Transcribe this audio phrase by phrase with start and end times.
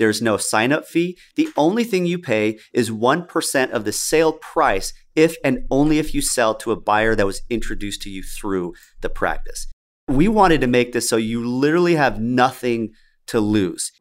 [0.00, 1.18] There's no sign up fee.
[1.36, 6.14] The only thing you pay is 1% of the sale price if and only if
[6.14, 9.66] you sell to a buyer that was introduced to you through the practice.
[10.08, 12.92] We wanted to make this so you literally have nothing
[13.26, 13.92] to lose.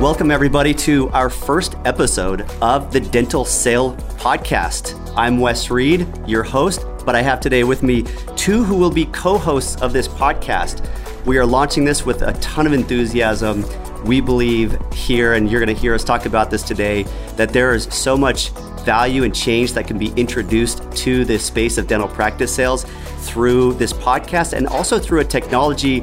[0.00, 4.94] Welcome, everybody, to our first episode of the Dental Sale Podcast.
[5.16, 8.04] I'm Wes Read, your host, but I have today with me
[8.36, 10.88] two who will be co hosts of this podcast.
[11.24, 13.64] We are launching this with a ton of enthusiasm.
[14.04, 17.02] We believe here, and you're going to hear us talk about this today,
[17.36, 18.50] that there is so much
[18.84, 22.84] value and change that can be introduced to the space of dental practice sales
[23.18, 26.02] through this podcast and also through a technology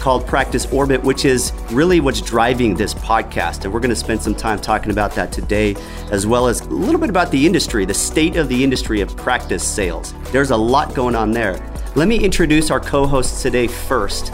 [0.00, 3.64] called Practice Orbit, which is really what's driving this podcast.
[3.64, 5.74] And we're going to spend some time talking about that today,
[6.12, 9.16] as well as a little bit about the industry, the state of the industry of
[9.16, 10.12] practice sales.
[10.32, 11.54] There's a lot going on there.
[11.96, 14.30] Let me introduce our co hosts today first.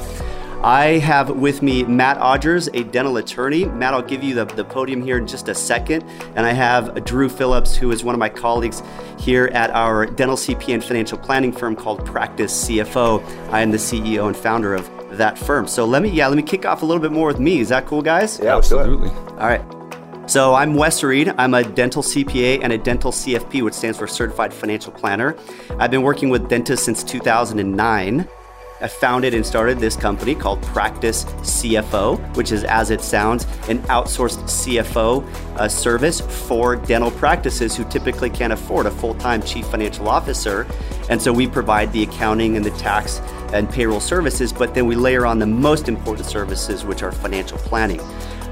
[0.65, 3.67] I have with me Matt Odgers, a dental attorney.
[3.67, 6.03] Matt, I'll give you the, the podium here in just a second.
[6.35, 8.83] And I have Drew Phillips, who is one of my colleagues
[9.17, 13.25] here at our dental CP and financial planning firm called Practice CFO.
[13.53, 15.69] I am the CEO and founder of that firm.
[15.69, 17.61] So let me, yeah, let me kick off a little bit more with me.
[17.61, 18.41] Is that cool, guys?
[18.43, 19.11] Yeah, absolutely.
[19.11, 19.63] All right.
[20.27, 21.35] So I'm Wes Read.
[21.37, 25.37] I'm a dental CPA and a dental CFP, which stands for Certified Financial Planner.
[25.79, 28.29] I've been working with dentists since 2009.
[28.81, 33.79] I founded and started this company called Practice CFO, which is, as it sounds, an
[33.83, 40.09] outsourced CFO service for dental practices who typically can't afford a full time chief financial
[40.09, 40.67] officer.
[41.11, 43.21] And so we provide the accounting and the tax
[43.53, 47.59] and payroll services, but then we layer on the most important services, which are financial
[47.59, 48.01] planning.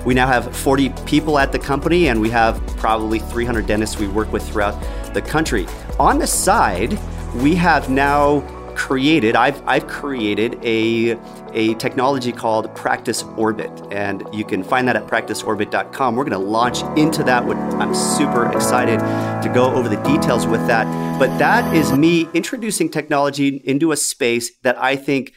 [0.05, 4.09] We now have 40 people at the company, and we have probably 300 dentists we
[4.09, 4.81] work with throughout
[5.15, 5.67] the country.
[5.99, 6.99] On the side,
[7.37, 8.41] we have now
[8.75, 11.19] created, I've, I've created a,
[11.53, 16.17] a technology called Practice Orbit, and you can find that at practiceorbit.com.
[16.17, 17.43] We're going to launch into that.
[17.43, 20.87] I'm super excited to go over the details with that.
[21.19, 25.35] But that is me introducing technology into a space that I think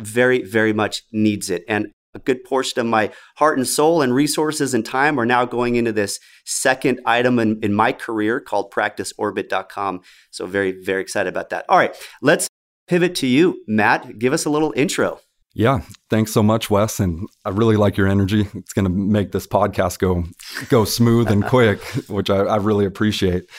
[0.00, 1.64] very, very much needs it.
[1.68, 5.44] And a good portion of my heart and soul and resources and time are now
[5.44, 10.00] going into this second item in, in my career called practiceorbit.com.
[10.30, 11.64] So very, very excited about that.
[11.68, 12.48] All right, let's
[12.88, 14.18] pivot to you, Matt.
[14.18, 15.20] Give us a little intro.
[15.52, 17.00] Yeah, thanks so much, Wes.
[17.00, 18.46] And I really like your energy.
[18.54, 20.24] It's going to make this podcast go
[20.68, 23.50] go smooth and quick, which I, I, really appreciate.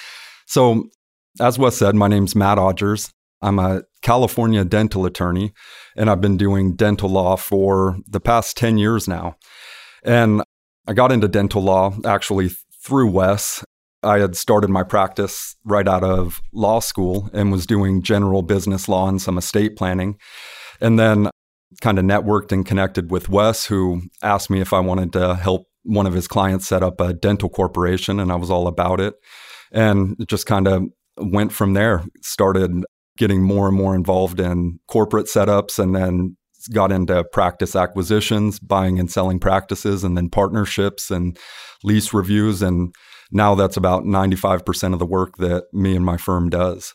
[0.46, 0.90] So,
[1.40, 3.12] as Wes said, my name's Matt Odgers.
[3.42, 5.54] I'm a California dental attorney,
[5.96, 9.36] and I've been doing dental law for the past 10 years now.
[10.04, 10.44] And
[10.88, 12.52] I got into dental law actually
[12.84, 13.64] through Wes.
[14.04, 18.90] I had started my practice right out of law school and was doing general business
[18.90, 20.18] law and some estate planning.
[20.80, 21.30] And then
[21.82, 25.68] kind of networked and connected with Wes, who asked me if I wanted to help
[25.84, 29.14] one of his clients set up a dental corporation, and I was all about it.
[29.72, 30.84] And just kind of
[31.18, 32.84] went from there, started
[33.18, 36.38] getting more and more involved in corporate setups and then
[36.74, 41.38] got into practice acquisitions, buying and selling practices, and then partnerships and
[41.84, 42.62] lease reviews.
[42.62, 42.94] And
[43.32, 46.94] now that's about 95% of the work that me and my firm does.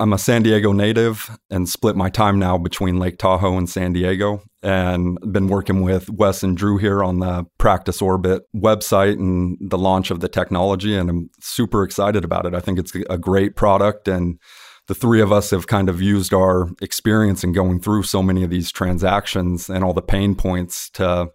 [0.00, 3.92] I'm a San Diego native and split my time now between Lake Tahoe and San
[3.92, 9.58] Diego and been working with Wes and Drew here on the Practice Orbit website and
[9.60, 12.54] the launch of the technology and I'm super excited about it.
[12.54, 14.38] I think it's a great product and
[14.86, 18.42] the three of us have kind of used our experience in going through so many
[18.42, 21.28] of these transactions and all the pain points to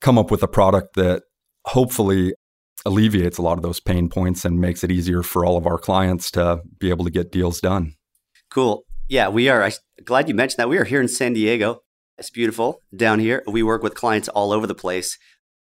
[0.00, 1.22] come up with a product that
[1.66, 2.34] hopefully
[2.86, 5.78] alleviates a lot of those pain points and makes it easier for all of our
[5.78, 7.94] clients to be able to get deals done.
[8.50, 8.84] Cool.
[9.08, 9.62] Yeah, we are.
[9.62, 9.72] I'm
[10.04, 10.68] glad you mentioned that.
[10.68, 11.80] We are here in San Diego.
[12.18, 13.42] It's beautiful down here.
[13.46, 15.18] We work with clients all over the place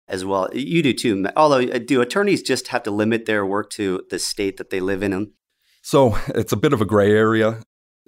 [0.08, 0.48] as well.
[0.52, 1.26] You do too.
[1.36, 4.80] Although, uh, do attorneys just have to limit their work to the state that they
[4.80, 5.32] live in?
[5.82, 7.60] So it's a bit of a gray area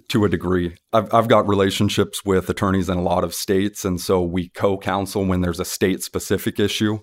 [0.09, 0.75] to a degree.
[0.93, 4.77] I've, I've got relationships with attorneys in a lot of states, and so we co
[4.77, 6.99] counsel when there's a state specific issue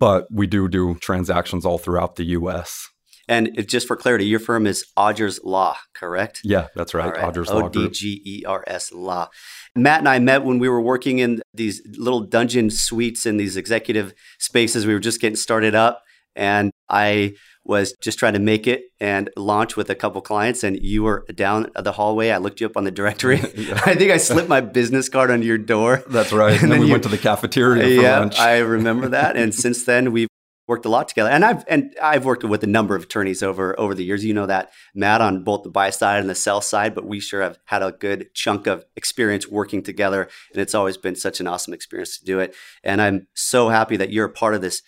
[0.00, 2.88] but we do do transactions all throughout the U.S.
[3.28, 6.40] And just for clarity, your firm is Odgers Law, correct?
[6.42, 7.14] Yeah, that's right.
[7.14, 7.32] right.
[7.32, 7.66] Odgers Law.
[7.66, 9.28] O D G E R S Law.
[9.76, 13.56] Matt and I met when we were working in these little dungeon suites in these
[13.56, 14.84] executive spaces.
[14.84, 16.02] We were just getting started up.
[16.34, 17.34] And I
[17.70, 21.24] was just trying to make it and launch with a couple clients and you were
[21.34, 23.80] down the hallway i looked you up on the directory yeah.
[23.86, 26.78] i think i slipped my business card under your door that's right and, and then,
[26.78, 28.38] then, we you, went to the cafeteria yeah lunch.
[28.38, 30.28] i remember that and since then we've
[30.70, 31.30] worked a lot together.
[31.30, 34.24] And I've and I've worked with a number of attorneys over over the years.
[34.24, 37.18] You know that Matt on both the buy side and the sell side, but we
[37.18, 40.28] sure have had a good chunk of experience working together.
[40.52, 42.54] And it's always been such an awesome experience to do it.
[42.84, 44.80] And I'm so happy that you're a part of this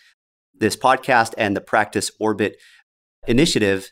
[0.63, 2.57] this podcast and the Practice Orbit
[3.27, 3.91] initiative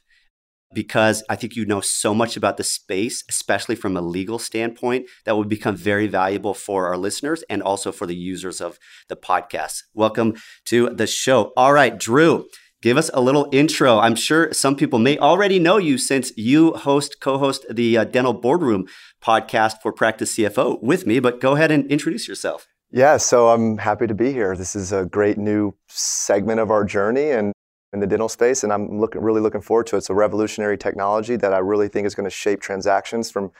[0.72, 5.06] because I think you know so much about the space, especially from a legal standpoint,
[5.25, 8.78] that would become very valuable for our listeners and also for the users of
[9.08, 9.82] the podcast.
[9.94, 10.37] Welcome
[10.67, 11.52] to the show.
[11.56, 12.46] All right, Drew,
[12.82, 13.99] give us a little intro.
[13.99, 18.05] I'm sure some people may already know you since you host, co host the uh,
[18.05, 18.87] Dental Boardroom
[19.20, 22.69] podcast for Practice CFO with me, but go ahead and introduce yourself.
[22.92, 24.56] Yeah, so I'm happy to be here.
[24.56, 27.52] This is a great new segment of our journey, and
[27.92, 29.98] in the dental space, and I'm looking, really looking forward to it.
[29.98, 33.52] It's a revolutionary technology that I really think is going to shape transactions from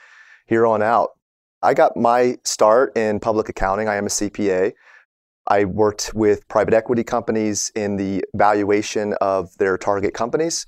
[0.47, 1.11] here on out.
[1.61, 3.87] I got my start in public accounting.
[3.87, 4.73] I am a CPA.
[5.47, 10.65] I worked with private equity companies in the valuation of their target companies,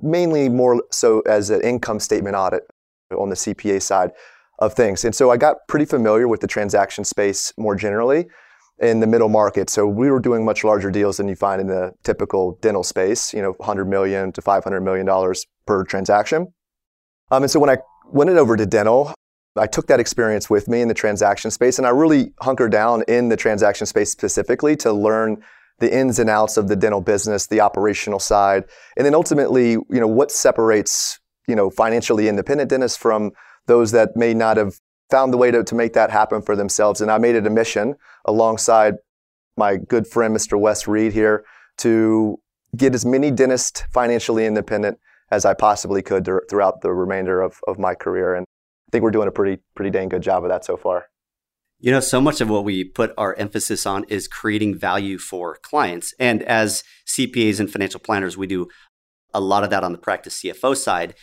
[0.00, 2.62] mainly more so as an income statement audit
[3.10, 4.12] on the CPA side
[4.60, 5.04] of things.
[5.04, 8.26] And so I got pretty familiar with the transaction space more generally
[8.80, 9.70] in the middle market.
[9.70, 13.34] So we were doing much larger deals than you find in the typical dental space,
[13.34, 16.52] you know, 100 million to 500 million dollars per transaction.
[17.30, 19.14] Um, and so when I went over to dental,
[19.56, 23.02] I took that experience with me in the transaction space, and I really hunkered down
[23.08, 25.42] in the transaction space specifically to learn
[25.80, 28.64] the ins and outs of the dental business, the operational side,
[28.96, 31.18] and then ultimately, you know, what separates,
[31.48, 33.32] you know, financially independent dentists from
[33.66, 34.80] those that may not have
[35.10, 37.00] found the way to, to make that happen for themselves.
[37.00, 38.94] And I made it a mission alongside
[39.56, 40.58] my good friend, Mr.
[40.58, 41.44] Wes Read here,
[41.78, 42.38] to
[42.76, 44.98] get as many dentists financially independent
[45.30, 48.34] as I possibly could throughout the remainder of, of my career.
[48.34, 51.06] And I think we're doing a pretty, pretty dang good job of that so far.
[51.78, 55.56] You know, so much of what we put our emphasis on is creating value for
[55.62, 56.12] clients.
[56.18, 58.68] And as CPAs and financial planners, we do
[59.32, 61.14] a lot of that on the practice CFO side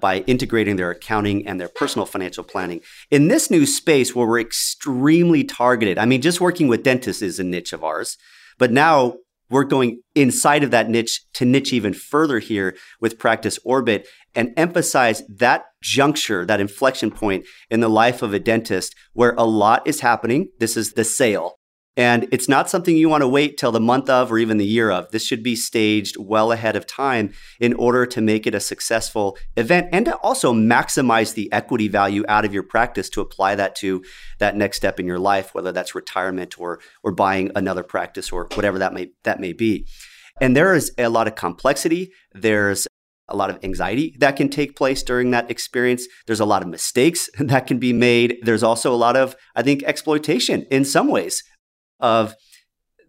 [0.00, 2.80] by integrating their accounting and their personal financial planning.
[3.10, 7.38] In this new space where we're extremely targeted, I mean, just working with dentists is
[7.38, 8.16] a niche of ours,
[8.58, 9.16] but now
[9.50, 14.54] we're going inside of that niche to niche even further here with Practice Orbit and
[14.56, 19.86] emphasize that juncture, that inflection point in the life of a dentist where a lot
[19.86, 20.50] is happening.
[20.60, 21.59] This is the sale.
[22.00, 24.64] And it's not something you want to wait till the month of or even the
[24.64, 25.10] year of.
[25.10, 29.36] This should be staged well ahead of time in order to make it a successful
[29.54, 33.74] event and to also maximize the equity value out of your practice to apply that
[33.76, 34.02] to
[34.38, 38.48] that next step in your life, whether that's retirement or or buying another practice or
[38.54, 39.86] whatever that may that may be.
[40.40, 42.12] And there is a lot of complexity.
[42.32, 42.86] There's
[43.28, 46.06] a lot of anxiety that can take place during that experience.
[46.26, 48.38] There's a lot of mistakes that can be made.
[48.42, 51.42] There's also a lot of, I think, exploitation in some ways
[52.00, 52.34] of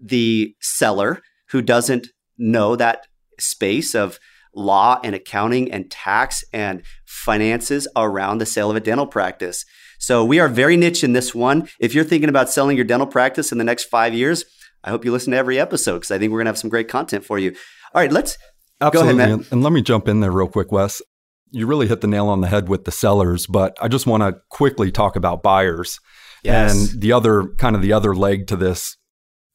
[0.01, 2.07] the seller who doesn't
[2.37, 3.07] know that
[3.39, 4.19] space of
[4.53, 9.65] law and accounting and tax and finances around the sale of a dental practice.
[9.99, 11.69] So we are very niche in this one.
[11.79, 14.43] If you're thinking about selling your dental practice in the next five years,
[14.83, 16.71] I hope you listen to every episode because I think we're going to have some
[16.71, 17.51] great content for you.
[17.93, 18.37] All right, let's
[18.81, 19.13] Absolutely.
[19.13, 19.51] go ahead, Matt.
[19.51, 21.01] And let me jump in there real quick, Wes.
[21.51, 24.23] You really hit the nail on the head with the sellers, but I just want
[24.23, 25.99] to quickly talk about buyers.
[26.43, 26.91] Yes.
[26.93, 28.97] And the other kind of the other leg to this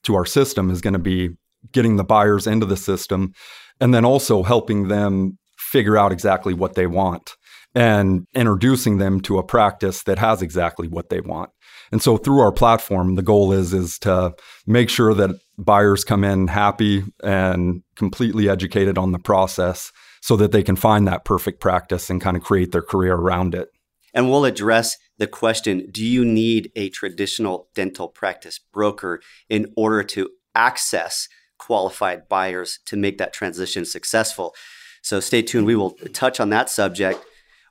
[0.04, 1.30] to our system is going to be
[1.72, 3.32] getting the buyers into the system
[3.80, 7.34] and then also helping them figure out exactly what they want
[7.74, 11.50] and introducing them to a practice that has exactly what they want.
[11.92, 14.34] And so through our platform, the goal is is to
[14.66, 20.52] make sure that buyers come in happy and completely educated on the process so that
[20.52, 23.68] they can find that perfect practice and kind of create their career around it.
[24.14, 30.02] And we'll address the question do you need a traditional dental practice broker in order
[30.02, 34.54] to access qualified buyers to make that transition successful?
[35.02, 35.66] So stay tuned.
[35.66, 37.24] We will touch on that subject.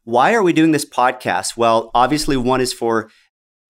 [0.03, 1.57] Why are we doing this podcast?
[1.57, 3.09] Well, obviously, one is for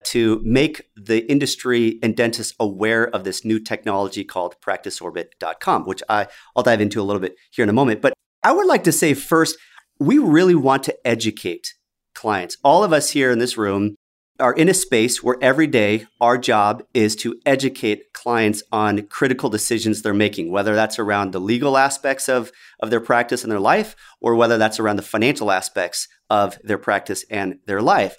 [0.04, 6.28] to make the industry and dentists aware of this new technology called practiceorbit.com, which I,
[6.54, 8.02] I'll dive into a little bit here in a moment.
[8.02, 8.12] But
[8.44, 9.58] I would like to say first,
[9.98, 11.74] we really want to educate
[12.16, 12.56] clients.
[12.64, 13.94] All of us here in this room
[14.38, 19.48] are in a space where every day our job is to educate clients on critical
[19.48, 23.60] decisions they're making, whether that's around the legal aspects of, of their practice and their
[23.60, 28.16] life, or whether that's around the financial aspects of their practice and their life.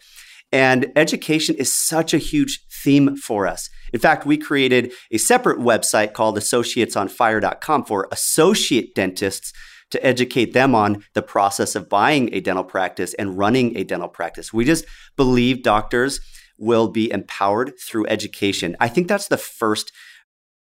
[0.51, 3.69] And education is such a huge theme for us.
[3.91, 9.51] In fact, we created a separate website called associatesonfire.com for associate dentists
[9.91, 14.09] to educate them on the process of buying a dental practice and running a dental
[14.09, 14.51] practice.
[14.51, 16.19] We just believe doctors
[16.57, 18.75] will be empowered through education.
[18.79, 19.91] I think that's the first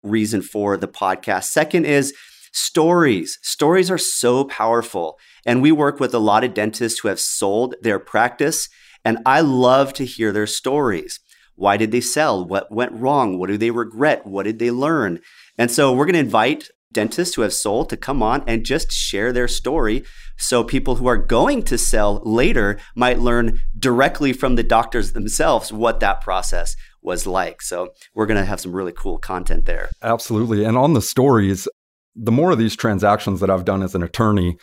[0.02, 1.44] reason for the podcast.
[1.44, 2.14] Second is
[2.52, 3.38] stories.
[3.42, 5.18] Stories are so powerful.
[5.44, 8.68] And we work with a lot of dentists who have sold their practice.
[9.04, 11.20] And I love to hear their stories.
[11.54, 12.44] Why did they sell?
[12.46, 13.38] What went wrong?
[13.38, 14.26] What do they regret?
[14.26, 15.20] What did they learn?
[15.56, 18.92] And so we're going to invite dentists who have sold to come on and just
[18.92, 20.04] share their story
[20.38, 25.72] so people who are going to sell later might learn directly from the doctors themselves
[25.72, 27.62] what that process was like.
[27.62, 29.90] So we're going to have some really cool content there.
[30.02, 30.64] Absolutely.
[30.64, 31.68] And on the stories,
[32.14, 34.56] the more of these transactions that I've done as an attorney,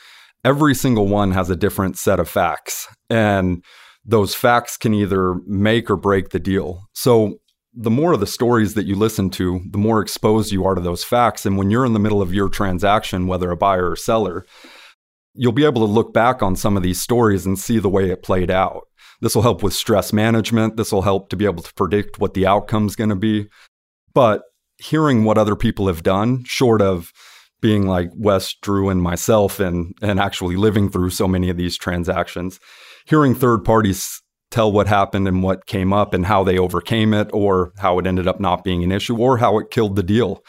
[0.43, 2.87] every single one has a different set of facts.
[3.09, 3.63] And
[4.05, 6.89] those facts can either make or break the deal.
[6.93, 7.39] So
[7.75, 10.81] the more of the stories that you listen to, the more exposed you are to
[10.81, 11.45] those facts.
[11.45, 14.45] And when you're in the middle of your transaction, whether a buyer or seller,
[15.33, 18.11] you'll be able to look back on some of these stories and see the way
[18.11, 18.87] it played out.
[19.21, 20.77] This will help with stress management.
[20.77, 23.47] This will help to be able to predict what the outcome's going to be.
[24.13, 24.43] But
[24.77, 27.11] hearing what other people have done, short of
[27.61, 31.77] being like Wes, Drew, and myself, and and actually living through so many of these
[31.77, 32.59] transactions,
[33.05, 34.21] hearing third parties
[34.53, 38.05] tell what happened and what came up and how they overcame it or how it
[38.05, 40.43] ended up not being an issue or how it killed the deal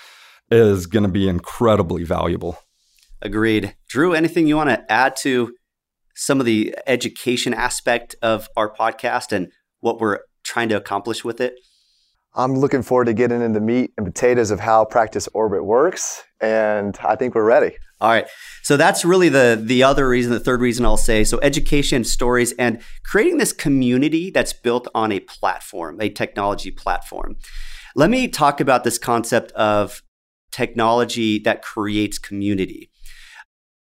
[0.50, 2.58] is going to be incredibly valuable.
[3.23, 3.75] Agreed.
[3.88, 5.54] Drew, anything you want to add to
[6.14, 11.40] some of the education aspect of our podcast and what we're trying to accomplish with
[11.40, 11.54] it?
[12.34, 16.23] I'm looking forward to getting into the meat and potatoes of how Practice Orbit works,
[16.40, 17.76] and I think we're ready.
[18.04, 18.28] All right.
[18.62, 21.25] So that's really the the other reason, the third reason I'll say.
[21.25, 27.37] So education, stories, and creating this community that's built on a platform, a technology platform.
[27.96, 30.02] Let me talk about this concept of
[30.52, 32.90] technology that creates community.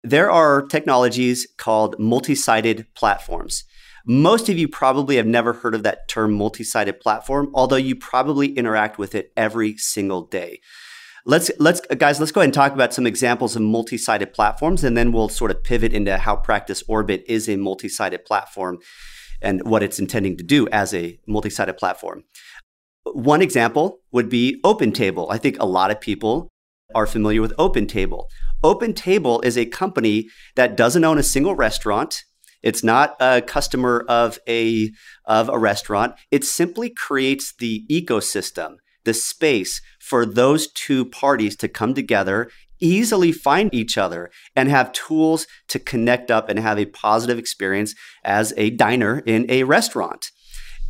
[0.05, 3.65] There are technologies called multi-sided platforms.
[4.07, 7.97] Most of you probably have never heard of that term multi sided platform, although you
[7.97, 10.61] probably interact with it every single day.
[11.25, 14.83] Let's let's uh, guys, let's go ahead and talk about some examples of multi-sided platforms,
[14.83, 18.79] and then we'll sort of pivot into how Practice Orbit is a multi-sided platform
[19.41, 22.25] and what it's intending to do as a multi-sided platform.
[23.05, 25.29] One example would be OpenTable.
[25.31, 26.49] I think a lot of people
[26.95, 28.25] are familiar with OpenTable.
[28.65, 32.25] OpenTable is a company that doesn't own a single restaurant.
[32.63, 34.91] It's not a customer of a
[35.25, 36.15] of a restaurant.
[36.31, 43.31] It simply creates the ecosystem, the space for those two parties to come together, easily
[43.31, 47.95] find each other, and have tools to connect up and have a positive experience
[48.25, 50.27] as a diner in a restaurant.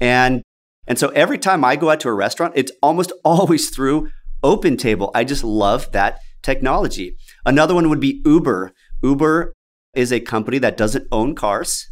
[0.00, 0.42] And
[0.88, 4.09] and so every time I go out to a restaurant, it's almost always through
[4.42, 5.11] OpenTable.
[5.14, 7.14] I just love that technology.
[7.45, 8.73] Another one would be Uber.
[9.02, 9.52] Uber
[9.95, 11.87] is a company that doesn't own cars.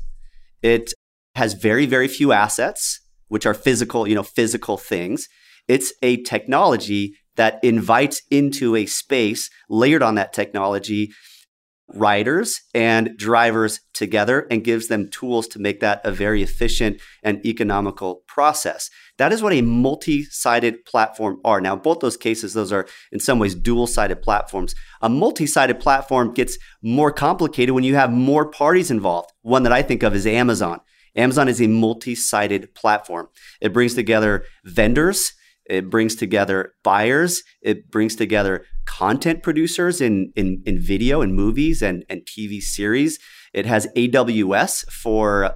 [0.63, 0.93] It
[1.35, 5.29] has very, very few assets, which are physical, you know, physical things.
[5.69, 11.11] It's a technology that invites into a space layered on that technology
[11.95, 17.45] riders and drivers together and gives them tools to make that a very efficient and
[17.45, 18.91] economical process.
[19.19, 21.61] That is what a multi sided platform are.
[21.61, 24.75] Now, both those cases, those are in some ways dual sided platforms.
[25.03, 29.31] A multi sided platform gets more complicated when you have more parties involved.
[29.43, 30.81] One that I think of is Amazon.
[31.17, 33.29] Amazon is a multi sided platform,
[33.61, 35.33] it brings together vendors
[35.71, 37.43] it brings together buyers.
[37.63, 43.19] It brings together content producers in, in, in video and movies and, and TV series.
[43.55, 45.55] It has AWS for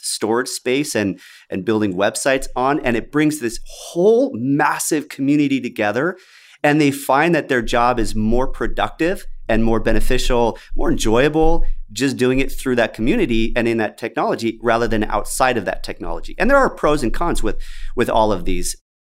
[0.00, 1.20] storage space and,
[1.50, 2.78] and building websites on.
[2.80, 6.16] And it brings this whole massive community together.
[6.62, 12.16] And they find that their job is more productive and more beneficial, more enjoyable, just
[12.16, 16.36] doing it through that community and in that technology rather than outside of that technology.
[16.38, 17.60] And there are pros and cons with,
[17.94, 18.76] with all of these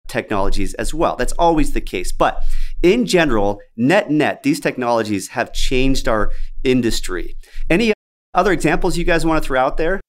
[0.09, 1.15] technologies as well.
[1.15, 2.11] That's always the case.
[2.11, 2.41] But
[2.81, 6.31] in general, net net, these technologies have changed our
[6.63, 7.35] industry.
[7.69, 7.93] Any
[8.33, 9.99] other examples you guys want to throw out there?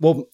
[0.00, 0.24] Well,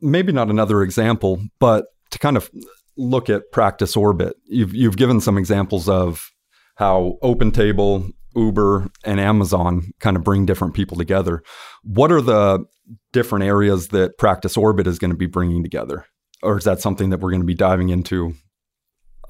[0.00, 2.50] maybe not another example, but to kind of
[2.96, 6.30] look at practice orbit, you've you've given some examples of
[6.76, 11.42] how OpenTable, Uber, and Amazon kind of bring different people together.
[11.82, 12.64] What are the
[13.12, 16.06] different areas that practice orbit is going to be bringing together?
[16.42, 18.34] Or is that something that we're going to be diving into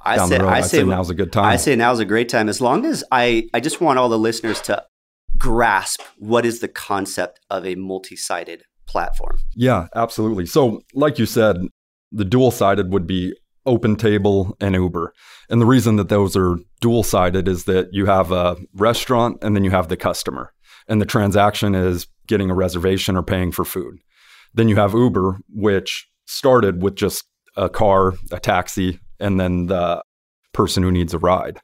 [0.06, 1.46] I say, I say, say now's a good time.
[1.46, 2.48] I say now's a great time.
[2.48, 4.84] As long as I, I just want all the listeners to
[5.36, 9.38] grasp what is the concept of a multi-sided platform.
[9.54, 10.46] Yeah, absolutely.
[10.46, 11.56] So, like you said,
[12.12, 13.34] the dual-sided would be
[13.66, 15.12] OpenTable and Uber.
[15.50, 19.64] And the reason that those are dual-sided is that you have a restaurant and then
[19.64, 20.52] you have the customer.
[20.88, 23.98] And the transaction is getting a reservation or paying for food.
[24.54, 27.25] Then you have Uber, which started with just
[27.56, 30.02] a car, a taxi, and then the
[30.52, 31.59] person who needs a ride.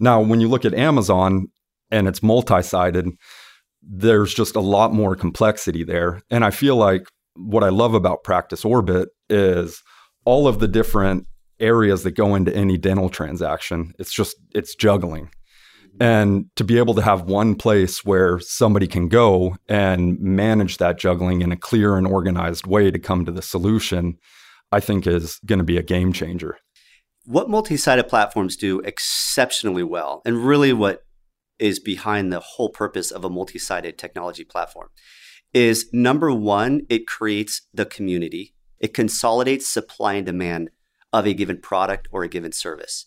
[0.00, 1.46] Now, when you look at Amazon
[1.90, 3.08] and it's multi sided,
[3.82, 6.22] there's just a lot more complexity there.
[6.30, 7.06] And I feel like
[7.36, 9.82] what I love about Practice Orbit is
[10.24, 11.26] all of the different
[11.60, 13.92] areas that go into any dental transaction.
[13.98, 15.30] It's just, it's juggling.
[16.00, 20.98] And to be able to have one place where somebody can go and manage that
[20.98, 24.18] juggling in a clear and organized way to come to the solution,
[24.72, 26.58] I think is going to be a game changer.
[27.26, 31.04] What multi sided platforms do exceptionally well, and really what
[31.58, 34.88] is behind the whole purpose of a multi sided technology platform,
[35.54, 40.70] is number one, it creates the community, it consolidates supply and demand
[41.12, 43.06] of a given product or a given service.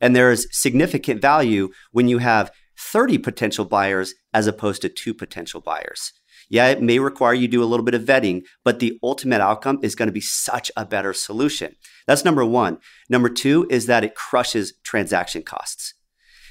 [0.00, 5.60] And there's significant value when you have 30 potential buyers as opposed to two potential
[5.60, 6.12] buyers.
[6.48, 9.80] Yeah, it may require you do a little bit of vetting, but the ultimate outcome
[9.82, 11.74] is going to be such a better solution.
[12.06, 12.78] That's number one.
[13.10, 15.94] Number two is that it crushes transaction costs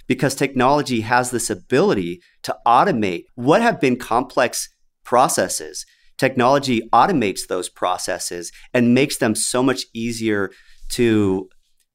[0.08, 4.70] because technology has this ability to automate what have been complex
[5.04, 5.86] processes.
[6.18, 10.52] Technology automates those processes and makes them so much easier
[10.90, 11.50] to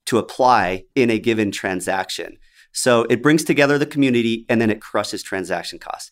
[0.06, 2.36] to apply in a given transaction.
[2.72, 6.10] So it brings together the community and then it crushes transaction costs.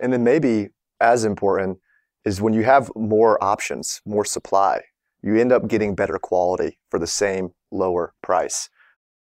[0.00, 0.68] And then maybe
[1.00, 1.78] as important
[2.24, 4.82] is when you have more options, more supply,
[5.22, 8.68] you end up getting better quality for the same lower price,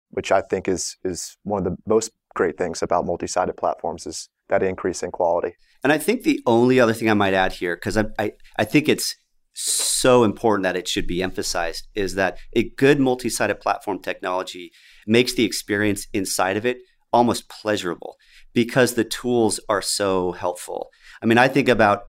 [0.10, 4.30] which I think is is one of the most great things about multi-sided platforms is
[4.50, 5.56] that increase in quality.
[5.84, 8.66] And I think the only other thing I might add here, because I, I, I
[8.66, 9.16] think it's
[9.54, 14.72] so important that it should be emphasized is that a good multi-sided platform technology
[15.06, 16.78] makes the experience inside of it
[17.14, 18.16] almost pleasurable
[18.54, 20.90] because the tools are so helpful.
[21.22, 22.04] I mean, I think about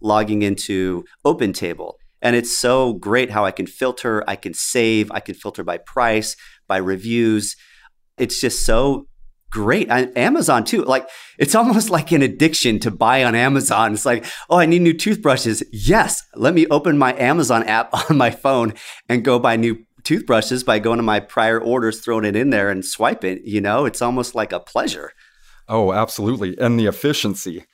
[0.00, 5.20] logging into OpenTable and it's so great how I can filter, I can save, I
[5.20, 6.36] can filter by price,
[6.66, 7.56] by reviews.
[8.18, 9.06] It's just so
[9.50, 9.88] great.
[9.90, 10.82] Amazon too.
[10.84, 13.92] Like it's almost like an addiction to buy on Amazon.
[13.92, 15.62] It's like, oh, I need new toothbrushes.
[15.72, 18.74] Yes, let me open my Amazon app on my phone
[19.08, 22.70] and go buy new toothbrushes by going to my prior orders, throwing it in there
[22.70, 23.42] and swipe it.
[23.44, 25.12] You know, it's almost like a pleasure.
[25.68, 26.56] Oh, absolutely.
[26.58, 27.64] And the efficiency.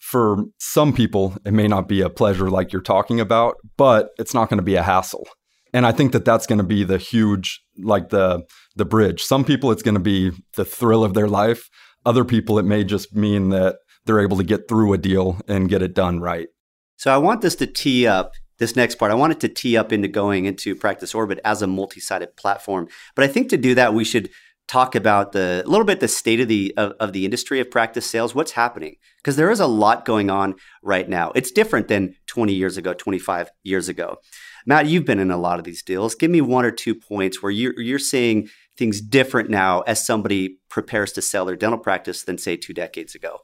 [0.00, 4.34] For some people, it may not be a pleasure like you're talking about, but it's
[4.34, 5.26] not going to be a hassle
[5.72, 8.42] and i think that that's going to be the huge like the
[8.76, 9.22] the bridge.
[9.22, 11.68] Some people it's going to be the thrill of their life.
[12.04, 15.68] Other people it may just mean that they're able to get through a deal and
[15.68, 16.48] get it done right.
[16.96, 19.76] So i want this to tee up this next part i want it to tee
[19.76, 22.88] up into going into practice orbit as a multi-sided platform.
[23.14, 24.30] But i think to do that we should
[24.68, 27.70] talk about the a little bit the state of the of, of the industry of
[27.70, 28.96] practice sales what's happening.
[29.18, 31.32] Because there is a lot going on right now.
[31.34, 34.18] It's different than 20 years ago 25 years ago.
[34.66, 36.14] Matt you've been in a lot of these deals.
[36.14, 40.58] Give me one or two points where you're, you're seeing things different now as somebody
[40.68, 43.38] prepares to sell their dental practice than say two decades ago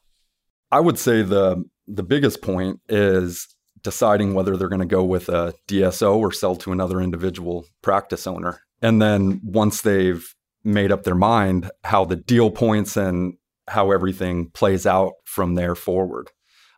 [0.71, 3.47] i would say the the biggest point is
[3.81, 8.25] deciding whether they're going to go with a dso or sell to another individual practice
[8.27, 13.33] owner and then once they've made up their mind how the deal points and
[13.67, 16.29] how everything plays out from there forward.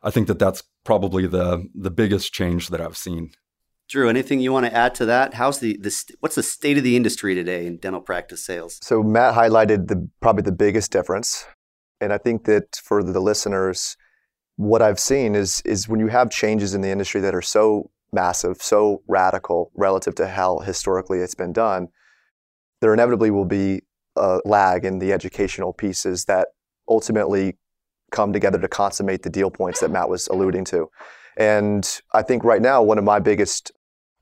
[0.04, 3.32] I think that that's probably the the biggest change that I've seen.
[3.88, 5.36] Drew, anything you want to add to that?
[5.36, 8.80] How's the, the what's the state of the industry today in dental practice sales?
[8.82, 11.46] So Matt highlighted the probably the biggest difference,
[12.02, 13.96] and I think that for the listeners,
[14.56, 17.92] what I've seen is is when you have changes in the industry that are so
[18.12, 21.90] massive, so radical relative to how historically it's been done,
[22.82, 23.82] there inevitably will be
[24.16, 26.48] a lag in the educational pieces that
[26.90, 27.58] ultimately
[28.12, 30.88] come together to consummate the deal points that Matt was alluding to.
[31.38, 33.72] And I think right now, one of my biggest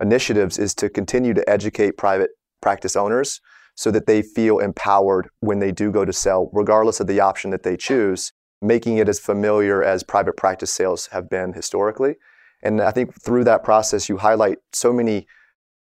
[0.04, 2.30] initiatives is to continue to educate private
[2.62, 3.42] practice owners
[3.76, 7.50] so that they feel empowered when they do go to sell, regardless of the option
[7.50, 12.16] that they choose, making it as familiar as private practice sales have been historically.
[12.62, 15.26] And I think through that process, you highlight so many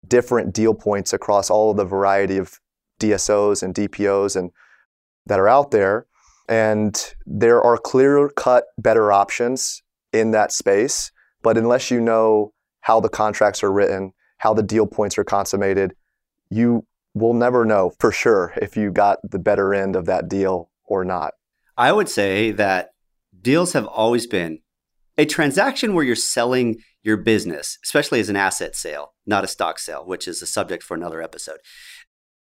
[0.07, 2.59] different deal points across all of the variety of
[2.99, 4.51] DSOs and DPOs and
[5.25, 6.05] that are out there.
[6.47, 9.81] And there are clear cut better options
[10.13, 11.11] in that space.
[11.41, 15.93] But unless you know how the contracts are written, how the deal points are consummated,
[16.49, 20.69] you will never know for sure if you got the better end of that deal
[20.85, 21.33] or not.
[21.77, 22.89] I would say that
[23.41, 24.59] deals have always been
[25.17, 29.79] a transaction where you're selling your business, especially as an asset sale, not a stock
[29.79, 31.57] sale, which is a subject for another episode.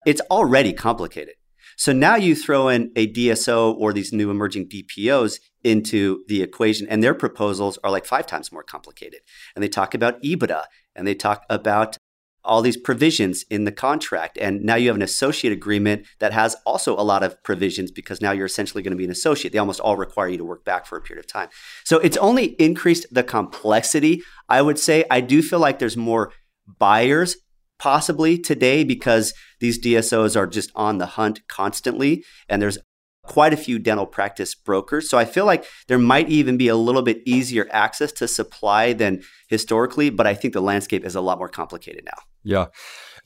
[0.06, 1.36] It's already complicated.
[1.78, 6.88] So now you throw in a DSO or these new emerging DPOs into the equation,
[6.88, 9.22] and their proposals are like five times more complicated.
[9.56, 11.98] And they talk about EBITDA and they talk about
[12.44, 14.38] all these provisions in the contract.
[14.38, 18.22] And now you have an associate agreement that has also a lot of provisions because
[18.22, 19.52] now you're essentially going to be an associate.
[19.52, 21.50] They almost all require you to work back for a period of time.
[21.84, 24.22] So it's only increased the complexity.
[24.48, 26.32] I would say I do feel like there's more
[26.78, 27.36] buyers
[27.80, 32.78] possibly today because these DSOs are just on the hunt constantly and there's
[33.28, 35.10] quite a few dental practice brokers.
[35.10, 38.94] So I feel like there might even be a little bit easier access to supply
[38.94, 42.22] than historically, but I think the landscape is a lot more complicated now.
[42.44, 42.66] Yeah.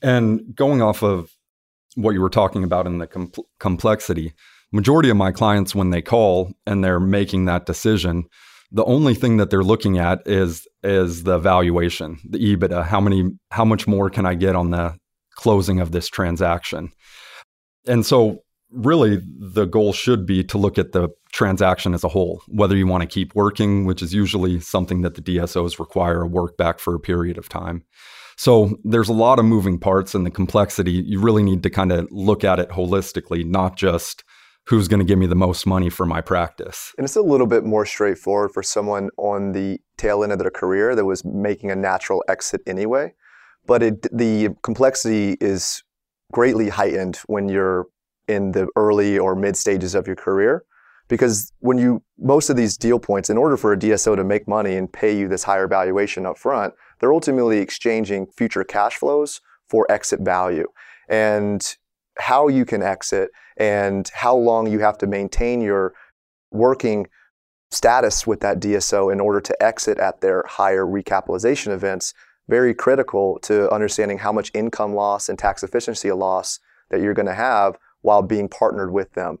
[0.02, 1.30] And going off of
[1.94, 4.32] what you were talking about in the com- complexity,
[4.72, 8.24] majority of my clients when they call and they're making that decision,
[8.72, 13.24] the only thing that they're looking at is is the valuation, the EBITDA, how many
[13.50, 14.96] how much more can I get on the
[15.34, 16.92] closing of this transaction?
[17.86, 22.42] And so really the goal should be to look at the transaction as a whole,
[22.48, 26.26] whether you want to keep working, which is usually something that the DSOs require a
[26.26, 27.84] work back for a period of time.
[28.36, 30.92] So there's a lot of moving parts and the complexity.
[30.92, 34.24] You really need to kind of look at it holistically, not just
[34.66, 36.92] who's going to give me the most money for my practice.
[36.96, 40.50] And it's a little bit more straightforward for someone on the tail end of their
[40.50, 43.12] career that was making a natural exit anyway.
[43.66, 45.82] But it, the complexity is
[46.32, 47.86] greatly heightened when you're
[48.30, 50.64] in the early or mid stages of your career.
[51.08, 54.46] Because when you, most of these deal points, in order for a DSO to make
[54.46, 59.40] money and pay you this higher valuation up front, they're ultimately exchanging future cash flows
[59.68, 60.68] for exit value.
[61.08, 61.76] And
[62.18, 65.94] how you can exit and how long you have to maintain your
[66.52, 67.08] working
[67.72, 72.14] status with that DSO in order to exit at their higher recapitalization events,
[72.48, 77.26] very critical to understanding how much income loss and tax efficiency loss that you're going
[77.26, 79.38] to have while being partnered with them.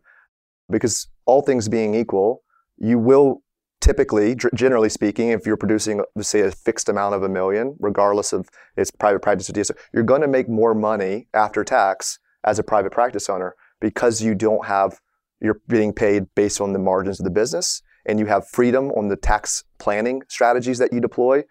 [0.68, 2.42] Because all things being equal,
[2.78, 3.42] you will
[3.80, 8.48] typically, generally speaking, if you're producing, say, a fixed amount of a million, regardless of
[8.76, 12.62] its private practice or DSO, you're going to make more money after tax as a
[12.62, 15.00] private practice owner because you don't have,
[15.40, 19.08] you're being paid based on the margins of the business and you have freedom on
[19.08, 21.42] the tax planning strategies that you deploy.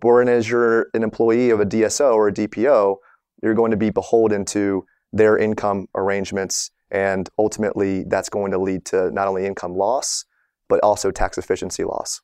[0.00, 2.96] Whereas as you're an employee of a DSO or a DPO,
[3.42, 6.70] you're going to be beholden to their income arrangements.
[6.90, 10.24] And ultimately, that's going to lead to not only income loss,
[10.68, 12.20] but also tax efficiency loss.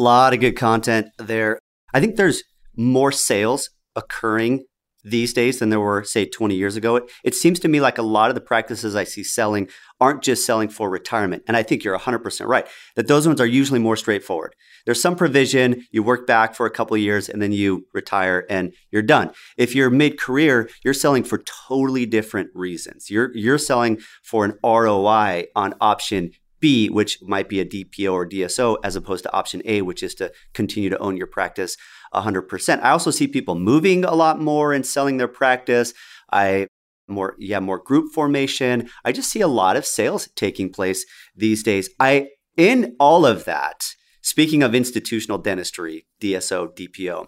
[0.00, 1.60] lot of good content there.
[1.92, 2.42] I think there's
[2.76, 4.64] more sales occurring
[5.02, 6.96] these days than there were, say, 20 years ago.
[6.96, 9.68] It, it, seems to me like a lot of the practices I see selling
[10.00, 11.42] aren't just selling for retirement.
[11.48, 14.54] And I think you're 100% right that those ones are usually more straightforward.
[14.84, 18.74] There's some provision, you work back for a couple years and then you retire and
[18.90, 19.30] you're done.
[19.56, 23.10] If you're mid career, you're selling for totally different reasons.
[23.10, 28.28] You're, you're selling for an ROI on option B, which might be a DPO or
[28.28, 31.76] DSO, as opposed to option A, which is to continue to own your practice
[32.14, 32.82] 100%.
[32.82, 35.94] I also see people moving a lot more and selling their practice.
[36.32, 36.66] I
[37.08, 38.88] more yeah more group formation.
[39.04, 41.90] I just see a lot of sales taking place these days.
[41.98, 43.84] I in all of that.
[44.22, 47.26] Speaking of institutional dentistry, DSO, DPO,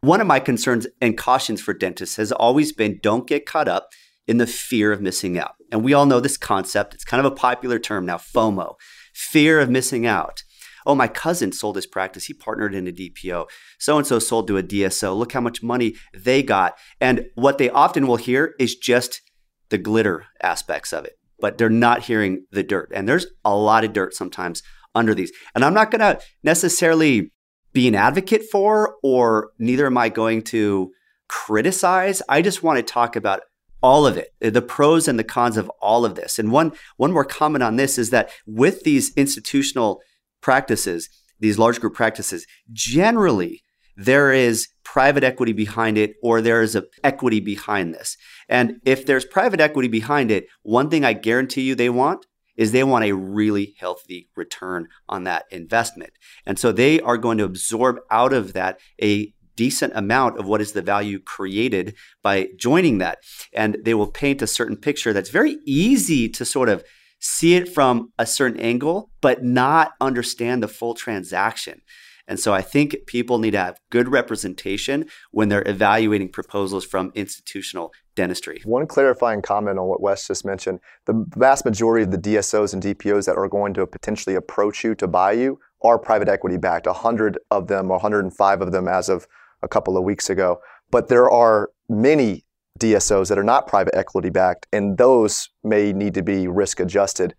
[0.00, 3.90] one of my concerns and cautions for dentists has always been don't get caught up
[4.26, 5.54] in the fear of missing out.
[5.70, 6.94] And we all know this concept.
[6.94, 8.74] It's kind of a popular term now FOMO,
[9.12, 10.42] fear of missing out.
[10.84, 12.24] Oh, my cousin sold his practice.
[12.24, 13.48] He partnered in a DPO.
[13.78, 15.16] So and so sold to a DSO.
[15.16, 16.76] Look how much money they got.
[17.00, 19.20] And what they often will hear is just
[19.68, 22.90] the glitter aspects of it, but they're not hearing the dirt.
[22.94, 24.62] And there's a lot of dirt sometimes
[24.94, 25.32] under these.
[25.54, 27.32] And I'm not going to necessarily
[27.72, 30.90] be an advocate for, or neither am I going to
[31.28, 32.20] criticize.
[32.28, 33.40] I just want to talk about
[33.82, 36.38] all of it, the pros and the cons of all of this.
[36.38, 40.00] And one one more comment on this is that with these institutional
[40.40, 41.08] practices,
[41.40, 43.62] these large group practices, generally
[43.96, 48.16] there is private equity behind it or there is a equity behind this.
[48.48, 52.72] And if there's private equity behind it, one thing I guarantee you they want is
[52.72, 56.12] they want a really healthy return on that investment.
[56.46, 60.60] And so they are going to absorb out of that a decent amount of what
[60.60, 63.18] is the value created by joining that.
[63.52, 66.84] And they will paint a certain picture that's very easy to sort of
[67.20, 71.80] see it from a certain angle, but not understand the full transaction.
[72.28, 77.12] And so I think people need to have good representation when they're evaluating proposals from
[77.14, 78.62] institutional dentistry.
[78.64, 82.82] One clarifying comment on what Wes just mentioned the vast majority of the DSOs and
[82.82, 86.86] DPOs that are going to potentially approach you to buy you are private equity backed.
[86.86, 89.26] 100 of them, or 105 of them as of
[89.62, 90.60] a couple of weeks ago.
[90.90, 92.44] But there are many
[92.78, 97.34] DSOs that are not private equity backed, and those may need to be risk adjusted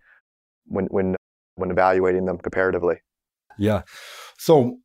[0.66, 1.16] when, when,
[1.56, 2.96] when evaluating them comparatively.
[3.58, 3.82] Yeah.
[4.38, 4.78] So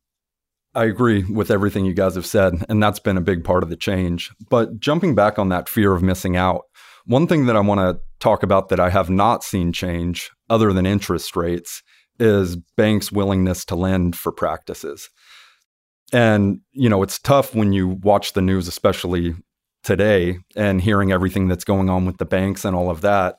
[0.74, 3.70] I agree with everything you guys have said, and that's been a big part of
[3.70, 4.30] the change.
[4.48, 6.62] But jumping back on that fear of missing out,
[7.06, 10.72] one thing that I want to talk about that I have not seen change, other
[10.72, 11.82] than interest rates,
[12.20, 15.08] is banks' willingness to lend for practices.
[16.12, 19.34] And, you know, it's tough when you watch the news, especially
[19.84, 23.36] today, and hearing everything that's going on with the banks and all of that,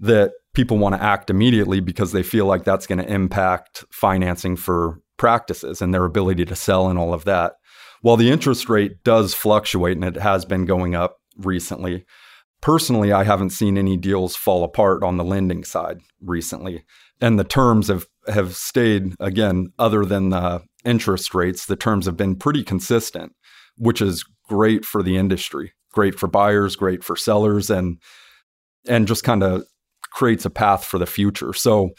[0.00, 4.56] that people want to act immediately because they feel like that's going to impact financing
[4.56, 7.54] for practices and their ability to sell and all of that.
[8.02, 12.04] While the interest rate does fluctuate and it has been going up recently,
[12.60, 16.84] personally, I haven't seen any deals fall apart on the lending side recently.
[17.20, 22.16] And the terms have, have stayed, again, other than the interest rates, the terms have
[22.16, 23.32] been pretty consistent,
[23.76, 27.98] which is great for the industry, great for buyers, great for sellers, and
[28.88, 29.64] and just kind of
[30.12, 31.52] creates a path for the future.
[31.52, 31.90] So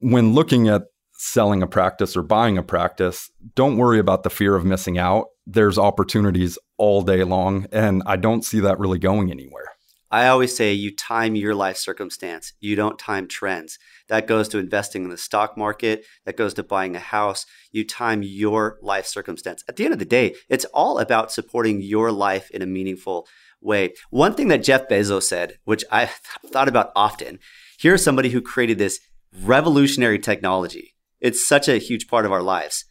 [0.00, 0.82] when looking at
[1.14, 5.26] selling a practice or buying a practice, don't worry about the fear of missing out.
[5.46, 9.72] There's opportunities all day long, and I don't see that really going anywhere.
[10.10, 12.54] I always say you time your life circumstance.
[12.60, 13.78] You don't time trends.
[14.08, 16.04] That goes to investing in the stock market.
[16.24, 17.44] That goes to buying a house.
[17.72, 19.62] You time your life circumstance.
[19.68, 23.26] At the end of the day, it's all about supporting your life in a meaningful
[23.60, 23.92] way.
[24.10, 26.10] One thing that Jeff Bezos said, which I've
[26.46, 27.38] thought about often,
[27.78, 29.00] here's somebody who created this
[29.42, 32.84] revolutionary technology it's such a huge part of our lives.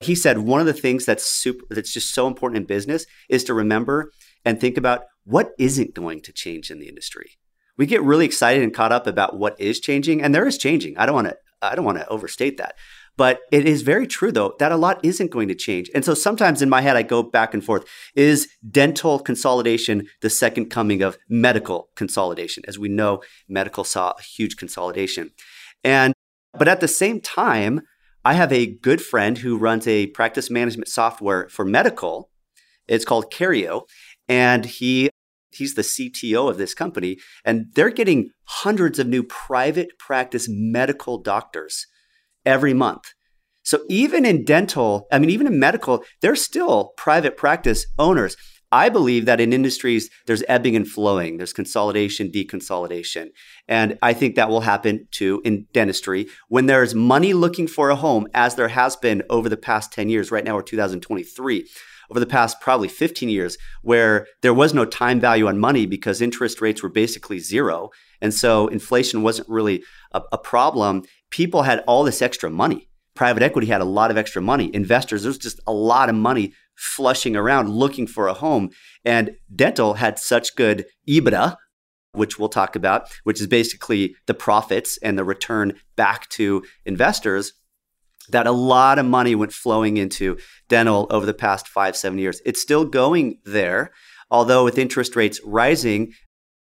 [0.00, 3.44] He said one of the things that's super that's just so important in business is
[3.44, 4.12] to remember
[4.44, 7.38] and think about what isn't going to change in the industry.
[7.76, 10.96] We get really excited and caught up about what is changing and there is changing.
[10.98, 12.74] I don't want to I don't want to overstate that.
[13.16, 15.90] But it is very true, though, that a lot isn't going to change.
[15.94, 17.84] And so sometimes in my head, I go back and forth.
[18.16, 22.62] Is dental consolidation the second coming of medical consolidation?
[22.66, 25.30] As we know, medical saw a huge consolidation.
[25.84, 26.14] And
[26.58, 27.82] but at the same time,
[28.24, 32.30] I have a good friend who runs a practice management software for medical.
[32.88, 33.82] It's called Kareo,
[34.28, 35.10] and he
[35.54, 41.18] he's the CTO of this company, and they're getting hundreds of new private practice medical
[41.18, 41.86] doctors
[42.44, 43.12] every month.
[43.62, 48.36] So even in dental, I mean, even in medical, they're still private practice owners.
[48.72, 53.28] I believe that in industries, there's ebbing and flowing, there's consolidation, deconsolidation.
[53.68, 56.26] And I think that will happen too in dentistry.
[56.48, 60.08] When there's money looking for a home, as there has been over the past 10
[60.08, 61.68] years, right now we're 2023,
[62.12, 66.20] over the past probably 15 years, where there was no time value on money because
[66.20, 67.88] interest rates were basically zero.
[68.20, 71.04] And so inflation wasn't really a, a problem.
[71.30, 74.74] People had all this extra money private equity had a lot of extra money.
[74.74, 78.70] Investors, there's just a lot of money flushing around looking for a home.
[79.04, 81.56] And dental had such good EBITDA,
[82.12, 87.52] which we'll talk about, which is basically the profits and the return back to investors,
[88.28, 92.40] that a lot of money went flowing into dental over the past five, seven years.
[92.44, 93.92] It's still going there,
[94.30, 96.12] although with interest rates rising,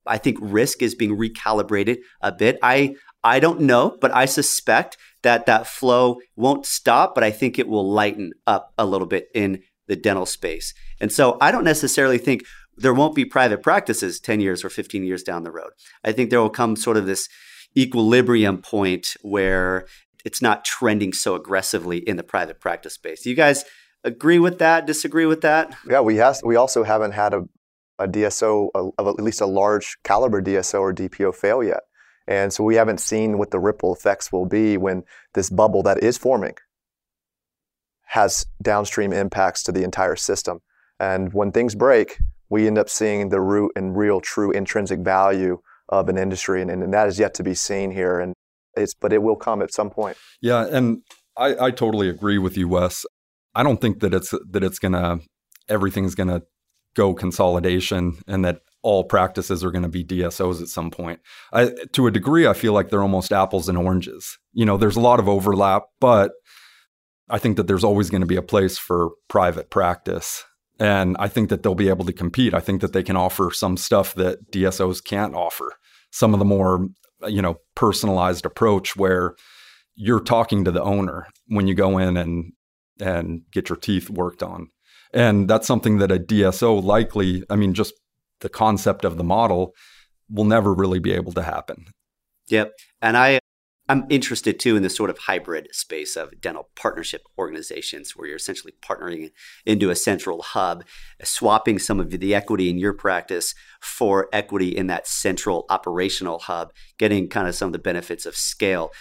[0.06, 2.60] I think risk is being recalibrated a bit.
[2.62, 7.58] I I don't know, but I suspect that that flow won't stop, but I think
[7.58, 10.74] it will lighten up a little bit in the dental space.
[11.02, 12.44] And so I don't necessarily think
[12.78, 15.72] there won't be private practices 10 years or 15 years down the road.
[16.04, 17.28] I think there will come sort of this
[17.78, 19.88] equilibrium point where
[20.26, 23.22] it's not trending so aggressively in the private practice space.
[23.22, 23.64] Do you guys
[24.04, 24.86] agree with that?
[24.86, 25.74] Disagree with that?
[25.88, 27.44] Yeah, we has we also haven't had a,
[28.00, 31.82] a DSO of at least a large caliber DSO or DPO fail yet.
[32.28, 35.04] And so we haven't seen what the ripple effects will be when
[35.36, 36.56] this bubble that is forming
[38.08, 40.60] has downstream impacts to the entire system.
[41.00, 42.18] And when things break,
[42.50, 45.60] we end up seeing the root and real true intrinsic value
[45.90, 46.62] of an industry.
[46.62, 48.20] And, and that is yet to be seen here.
[48.20, 48.35] And
[48.76, 50.18] it's, but it will come at some point.
[50.42, 50.66] Yeah.
[50.66, 51.02] And
[51.38, 53.06] I, I totally agree with you, Wes.
[53.54, 55.20] I don't think that it's that it's gonna
[55.70, 56.42] everything's gonna
[56.96, 61.20] go consolidation and that all practices are going to be DSOs at some point.
[61.52, 64.38] I, to a degree, I feel like they're almost apples and oranges.
[64.54, 66.34] You know, there's a lot of overlap, but
[67.28, 70.44] I think that there's always going to be a place for private practice.
[70.80, 72.54] And I think that they'll be able to compete.
[72.54, 75.74] I think that they can offer some stuff that DSOs can't offer.
[76.12, 76.88] Some of the more,
[77.28, 79.36] you know, personalized approach where
[79.96, 82.52] you're talking to the owner when you go in and
[83.00, 84.68] and get your teeth worked on.
[85.14, 87.94] And that's something that a DSO likely, I mean, just
[88.42, 89.74] the concept of the model
[90.30, 91.86] will never really be able to happen.
[92.50, 92.74] Yep.
[93.02, 93.40] And I
[93.88, 98.38] I'm interested too in this sort of hybrid space of dental partnership organizations where you're
[98.38, 99.32] essentially partnering
[99.66, 100.84] into a central hub,
[101.24, 106.74] swapping some of the equity in your practice for equity in that central operational hub,
[106.98, 108.92] getting kind of some of the benefits of scale.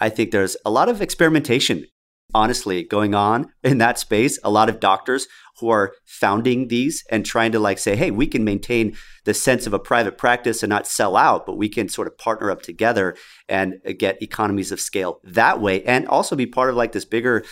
[0.00, 1.86] I think there's a lot of experimentation
[2.34, 5.26] honestly going on in that space a lot of doctors
[5.60, 9.66] who are founding these and trying to like say hey we can maintain the sense
[9.66, 12.62] of a private practice and not sell out but we can sort of partner up
[12.62, 13.16] together
[13.48, 17.04] and uh, get economies of scale that way and also be part of like this
[17.04, 17.44] bigger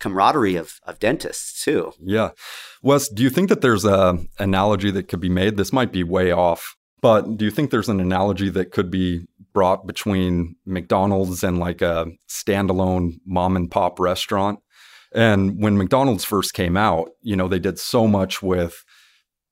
[0.00, 1.92] camaraderie of, of dentists too.
[2.02, 2.30] Yeah.
[2.82, 5.56] Wes do you think that there's a analogy that could be made?
[5.56, 9.26] This might be way off but do you think there's an analogy that could be
[9.54, 14.58] brought between McDonald's and like a standalone mom and pop restaurant?
[15.14, 18.84] And when McDonald's first came out, you know, they did so much with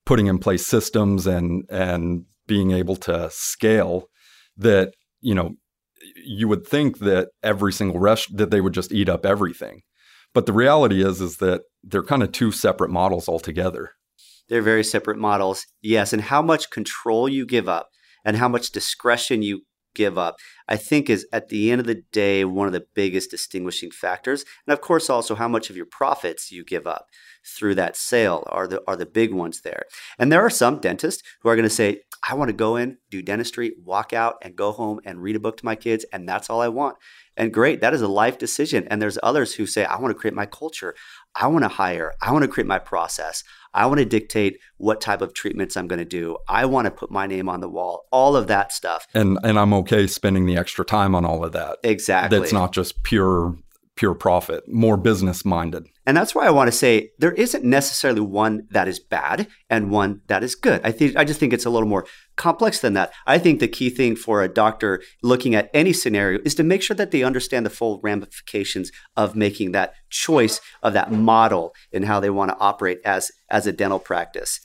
[0.04, 4.08] putting in place systems and and being able to scale
[4.56, 5.54] that, you know,
[6.24, 9.82] you would think that every single rest that they would just eat up everything.
[10.34, 13.92] But the reality is is that they're kind of two separate models altogether.
[14.48, 15.66] They're very separate models.
[15.80, 16.12] Yes.
[16.12, 17.88] And how much control you give up
[18.24, 19.62] and how much discretion you
[19.94, 20.36] give up,
[20.68, 24.44] I think is at the end of the day one of the biggest distinguishing factors.
[24.66, 27.06] And of course, also how much of your profits you give up
[27.44, 29.84] through that sale are the are the big ones there.
[30.18, 32.98] And there are some dentists who are going to say, I want to go in,
[33.10, 36.28] do dentistry, walk out, and go home and read a book to my kids, and
[36.28, 36.96] that's all I want.
[37.36, 38.86] And great, that is a life decision.
[38.88, 40.94] And there's others who say, I want to create my culture.
[41.34, 42.12] I want to hire.
[42.20, 43.42] I want to create my process.
[43.74, 46.36] I want to dictate what type of treatments I'm going to do.
[46.46, 48.04] I want to put my name on the wall.
[48.12, 49.06] All of that stuff.
[49.14, 51.78] And and I'm okay spending the extra time on all of that.
[51.82, 52.38] Exactly.
[52.38, 53.56] That's not just pure
[53.96, 55.86] pure profit, more business minded.
[56.06, 59.90] And that's why I want to say there isn't necessarily one that is bad and
[59.90, 60.80] one that is good.
[60.82, 63.12] I think I just think it's a little more complex than that.
[63.26, 66.82] I think the key thing for a doctor looking at any scenario is to make
[66.82, 72.06] sure that they understand the full ramifications of making that choice of that model and
[72.06, 74.58] how they want to operate as as a dental practice.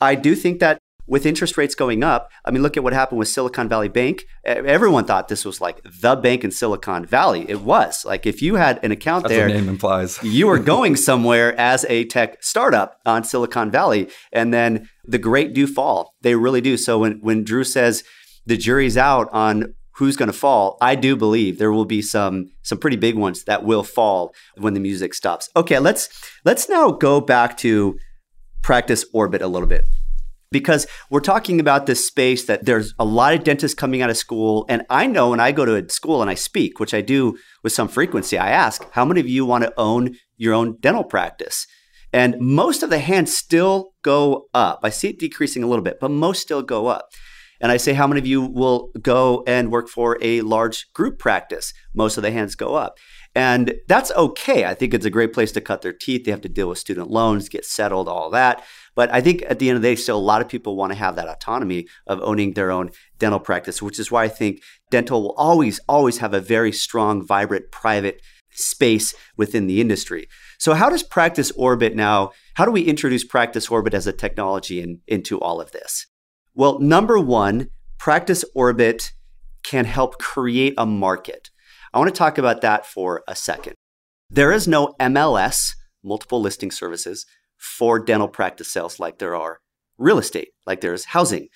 [0.00, 0.78] I do think that
[1.10, 4.26] with interest rates going up, I mean, look at what happened with Silicon Valley Bank.
[4.44, 7.44] Everyone thought this was like the bank in Silicon Valley.
[7.48, 10.94] It was like if you had an account That's there, name implies you were going
[10.94, 16.14] somewhere as a tech startup on Silicon Valley, and then the great do fall.
[16.22, 16.76] They really do.
[16.76, 18.04] So when when Drew says
[18.46, 22.52] the jury's out on who's going to fall, I do believe there will be some
[22.62, 25.50] some pretty big ones that will fall when the music stops.
[25.56, 26.08] Okay, let's
[26.44, 27.98] let's now go back to
[28.62, 29.84] practice orbit a little bit
[30.50, 34.16] because we're talking about this space that there's a lot of dentists coming out of
[34.16, 34.66] school.
[34.68, 37.38] And I know when I go to a school and I speak, which I do
[37.62, 41.04] with some frequency, I ask, how many of you want to own your own dental
[41.04, 41.66] practice?
[42.12, 44.80] And most of the hands still go up.
[44.82, 47.08] I see it decreasing a little bit, but most still go up.
[47.60, 51.18] And I say, how many of you will go and work for a large group
[51.18, 51.74] practice?
[51.94, 52.96] Most of the hands go up.
[53.34, 54.64] And that's okay.
[54.64, 56.24] I think it's a great place to cut their teeth.
[56.24, 58.64] They have to deal with student loans, get settled, all that.
[58.96, 60.92] But I think at the end of the day, still a lot of people want
[60.92, 64.62] to have that autonomy of owning their own dental practice, which is why I think
[64.90, 70.28] dental will always, always have a very strong, vibrant, private space within the industry.
[70.58, 72.32] So, how does Practice Orbit now?
[72.54, 76.06] How do we introduce Practice Orbit as a technology in, into all of this?
[76.54, 79.12] Well, number one, Practice Orbit
[79.62, 81.49] can help create a market.
[81.92, 83.74] I want to talk about that for a second.
[84.30, 85.74] There is no MLS,
[86.04, 87.26] multiple listing services,
[87.58, 89.58] for dental practice sales like there are
[89.98, 91.48] real estate, like there's housing.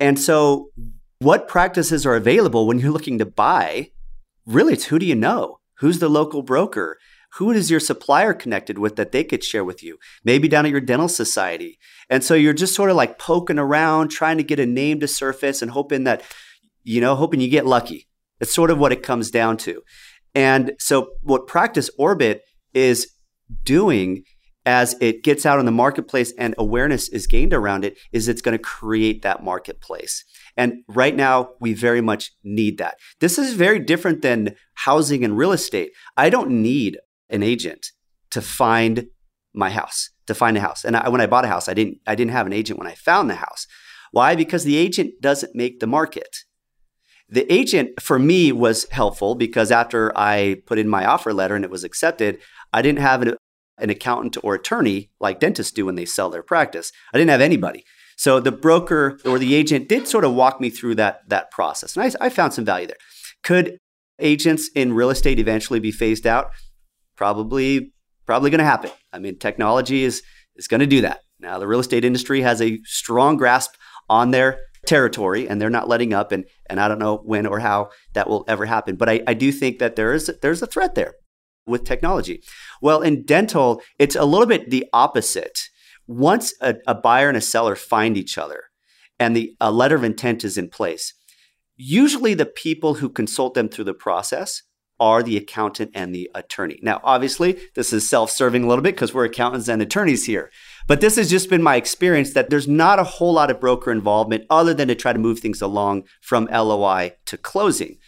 [0.00, 0.70] And so,
[1.18, 3.90] what practices are available when you're looking to buy?
[4.46, 5.58] Really, it's who do you know?
[5.78, 6.98] Who's the local broker?
[7.34, 9.98] Who is your supplier connected with that they could share with you?
[10.24, 11.78] Maybe down at your dental society.
[12.08, 15.08] And so you're just sort of like poking around, trying to get a name to
[15.08, 16.22] surface and hoping that,
[16.84, 18.07] you know, hoping you get lucky.
[18.40, 19.82] It's sort of what it comes down to.
[20.34, 22.42] And so, what Practice Orbit
[22.74, 23.12] is
[23.64, 24.24] doing
[24.66, 28.42] as it gets out in the marketplace and awareness is gained around it is it's
[28.42, 30.24] going to create that marketplace.
[30.58, 32.96] And right now, we very much need that.
[33.20, 35.92] This is very different than housing and real estate.
[36.18, 36.98] I don't need
[37.30, 37.86] an agent
[38.30, 39.06] to find
[39.54, 40.84] my house, to find a house.
[40.84, 42.88] And I, when I bought a house, I didn't I didn't have an agent when
[42.88, 43.66] I found the house.
[44.12, 44.34] Why?
[44.34, 46.44] Because the agent doesn't make the market.
[47.28, 51.64] The agent for me was helpful because after I put in my offer letter and
[51.64, 52.38] it was accepted,
[52.72, 53.36] I didn't have an,
[53.78, 56.90] an accountant or attorney like dentists do when they sell their practice.
[57.12, 57.84] I didn't have anybody.
[58.16, 61.96] So the broker or the agent did sort of walk me through that, that process.
[61.96, 62.96] And I, I found some value there.
[63.42, 63.78] Could
[64.18, 66.50] agents in real estate eventually be phased out?
[67.14, 67.92] Probably,
[68.26, 68.90] probably going to happen.
[69.12, 70.22] I mean, technology is,
[70.56, 71.20] is going to do that.
[71.38, 73.74] Now, the real estate industry has a strong grasp
[74.08, 74.58] on their
[74.88, 78.28] territory and they're not letting up and and I don't know when or how that
[78.28, 78.96] will ever happen.
[78.96, 81.14] But I, I do think that there is there's a threat there
[81.66, 82.42] with technology.
[82.80, 85.68] Well, in dental, it's a little bit the opposite.
[86.06, 88.64] Once a, a buyer and a seller find each other
[89.18, 91.12] and the a letter of intent is in place,
[91.76, 94.62] usually the people who consult them through the process
[95.00, 96.78] are the accountant and the attorney.
[96.82, 100.50] Now, obviously, this is self serving a little bit because we're accountants and attorneys here.
[100.88, 103.92] But this has just been my experience that there's not a whole lot of broker
[103.92, 107.98] involvement other than to try to move things along from LOI to closing.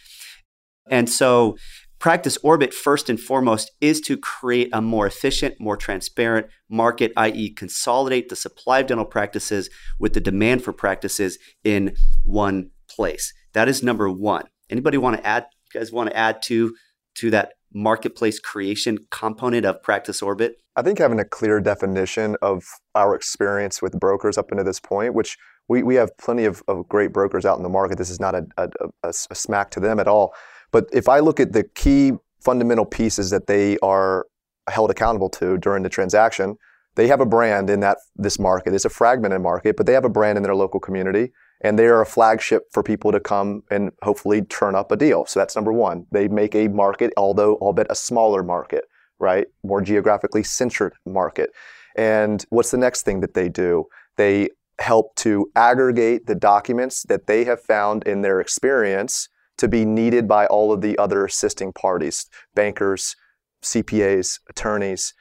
[0.89, 1.57] And so,
[1.99, 7.51] Practice Orbit, first and foremost, is to create a more efficient, more transparent market, i.e.,
[7.51, 9.69] consolidate the supply of dental practices
[9.99, 13.31] with the demand for practices in one place.
[13.53, 14.45] That is number one.
[14.71, 15.45] Anybody want to add?
[15.71, 16.75] You guys want to add to
[17.17, 20.60] to that marketplace creation component of Practice Orbit?
[20.75, 22.63] I think having a clear definition of
[22.95, 26.87] our experience with brokers up into this point, which we, we have plenty of, of
[26.87, 27.97] great brokers out in the market.
[27.97, 28.69] This is not a, a,
[29.03, 30.33] a, a smack to them at all.
[30.71, 34.27] But if I look at the key fundamental pieces that they are
[34.69, 36.57] held accountable to during the transaction,
[36.95, 38.73] they have a brand in that this market.
[38.73, 41.85] It's a fragmented market, but they have a brand in their local community and they
[41.85, 45.25] are a flagship for people to come and hopefully turn up a deal.
[45.25, 46.07] So that's number one.
[46.11, 48.85] They make a market, although albeit a smaller market,
[49.21, 49.47] right?
[49.63, 51.51] More geographically centered market.
[51.95, 53.85] And what's the next thing that they do?
[54.17, 54.49] They
[54.79, 60.27] help to aggregate the documents that they have found in their experience to be needed
[60.27, 63.15] by all of the other assisting parties, bankers,
[63.63, 65.13] CPAs, attorneys.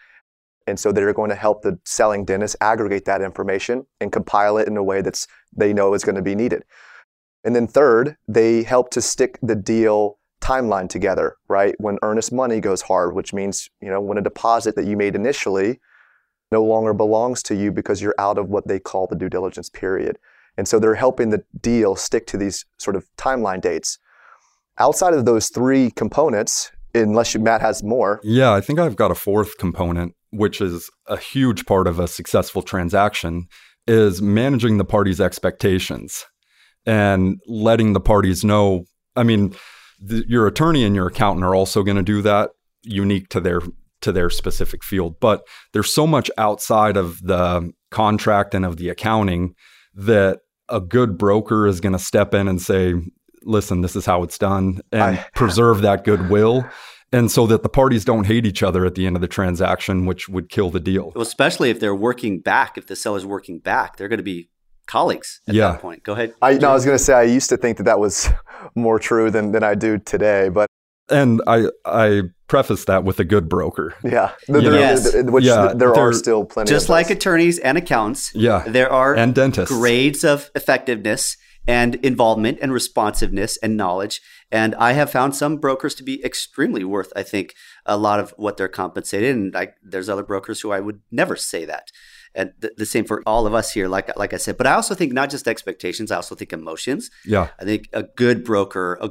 [0.67, 4.69] And so they're going to help the selling dentist aggregate that information and compile it
[4.69, 6.63] in a way that's they know is going to be needed.
[7.45, 11.75] And then third, they help to stick the deal timeline together, right?
[11.79, 15.15] When earnest money goes hard, which means, you know, when a deposit that you made
[15.15, 15.81] initially
[16.53, 19.69] no longer belongs to you because you're out of what they call the due diligence
[19.69, 20.19] period.
[20.57, 23.99] And so they're helping the deal stick to these sort of timeline dates.
[24.79, 28.21] Outside of those three components, unless you, Matt has more.
[28.23, 32.09] Yeah, I think I've got a fourth component, which is a huge part of a
[32.09, 33.47] successful transaction,
[33.87, 36.25] is managing the parties' expectations
[36.87, 38.85] and letting the parties know.
[39.17, 39.55] I mean,
[40.01, 42.51] the, your attorney and your accountant are also going to do that,
[42.83, 43.61] unique to their
[44.01, 45.21] to their specific field.
[45.21, 49.55] But there's so much outside of the contract and of the accounting
[49.95, 52.95] that a good broker is going to step in and say,
[53.43, 56.65] listen, this is how it's done, and I, preserve that goodwill.
[57.13, 60.07] And so that the parties don't hate each other at the end of the transaction,
[60.07, 61.11] which would kill the deal.
[61.15, 64.49] Well, especially if they're working back, if the seller's working back, they're going to be
[64.87, 65.73] colleagues at yeah.
[65.73, 66.03] that point.
[66.03, 66.35] Go ahead.
[66.43, 68.29] I, no, I was going to say I used to think that that was
[68.75, 70.69] more true than, than I do today, but
[71.11, 73.95] and I I preface that with a good broker.
[74.05, 75.15] Yeah, there, yes.
[75.15, 76.71] which yeah, there are still plenty.
[76.71, 78.33] Just like attorneys and accountants.
[78.35, 84.21] Yeah, there are and dentists grades of effectiveness and involvement and responsiveness and knowledge.
[84.51, 87.55] And I have found some brokers to be extremely worth, I think,
[87.87, 89.37] a lot of what they're compensated.
[89.37, 91.89] And I, there's other brokers who I would never say that.
[92.35, 94.57] And th- the same for all of us here, like like I said.
[94.57, 96.11] But I also think not just expectations.
[96.11, 97.11] I also think emotions.
[97.25, 97.49] Yeah.
[97.59, 99.11] I think a good broker, a,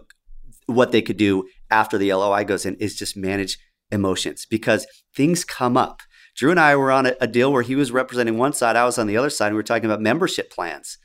[0.67, 3.57] what they could do after the LOI goes in is just manage
[3.91, 6.01] emotions because things come up.
[6.35, 8.85] Drew and I were on a, a deal where he was representing one side, I
[8.85, 9.47] was on the other side.
[9.47, 10.97] And we were talking about membership plans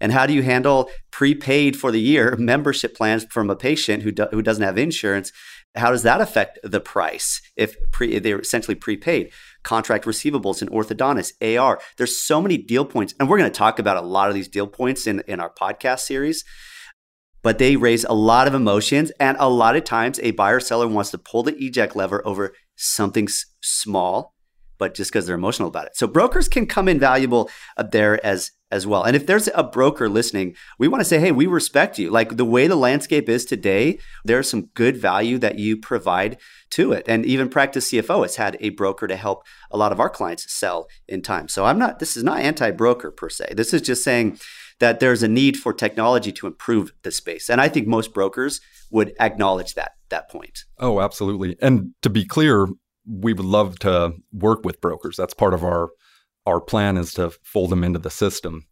[0.00, 4.12] and how do you handle prepaid for the year membership plans from a patient who,
[4.12, 5.32] do, who doesn't have insurance?
[5.74, 9.30] How does that affect the price if pre, they're essentially prepaid?
[9.62, 11.80] Contract receivables and orthodontists, AR.
[11.96, 14.48] There's so many deal points, and we're going to talk about a lot of these
[14.48, 16.44] deal points in, in our podcast series.
[17.42, 20.88] But they raise a lot of emotions, and a lot of times a buyer seller
[20.88, 24.34] wants to pull the eject lever over something s- small,
[24.78, 25.96] but just because they're emotional about it.
[25.96, 27.50] So brokers can come in valuable
[27.90, 29.02] there as as well.
[29.02, 32.10] And if there's a broker listening, we want to say, hey, we respect you.
[32.10, 36.36] Like the way the landscape is today, there's some good value that you provide
[36.70, 37.06] to it.
[37.08, 40.52] And even Practice CFO has had a broker to help a lot of our clients
[40.52, 41.48] sell in time.
[41.48, 43.54] So I'm not, this is not anti broker per se.
[43.56, 44.38] This is just saying
[44.80, 47.48] that there's a need for technology to improve the space.
[47.48, 48.60] And I think most brokers
[48.90, 50.64] would acknowledge that that point.
[50.78, 51.56] Oh, absolutely.
[51.60, 52.68] And to be clear,
[53.08, 55.16] we would love to work with brokers.
[55.16, 55.90] That's part of our
[56.46, 58.66] our plan is to fold them into the system.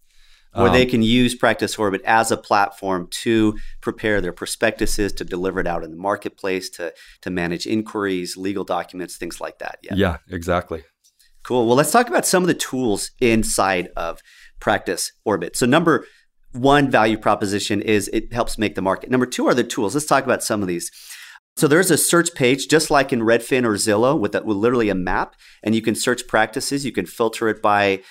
[0.52, 5.24] Where um, they can use Practice Orbit as a platform to prepare their prospectuses, to
[5.24, 9.78] deliver it out in the marketplace, to to manage inquiries, legal documents, things like that.
[9.82, 9.94] Yeah.
[9.94, 10.84] Yeah, exactly.
[11.42, 11.66] Cool.
[11.66, 14.20] Well, let's talk about some of the tools inside of
[14.58, 15.56] Practice Orbit.
[15.56, 16.06] So number
[16.52, 19.10] one value proposition is it helps make the market.
[19.10, 19.94] Number two are the tools.
[19.94, 20.90] Let's talk about some of these.
[21.56, 24.90] So there's a search page, just like in Redfin or Zillow, with, a, with literally
[24.90, 26.84] a map, and you can search practices.
[26.84, 28.02] You can filter it by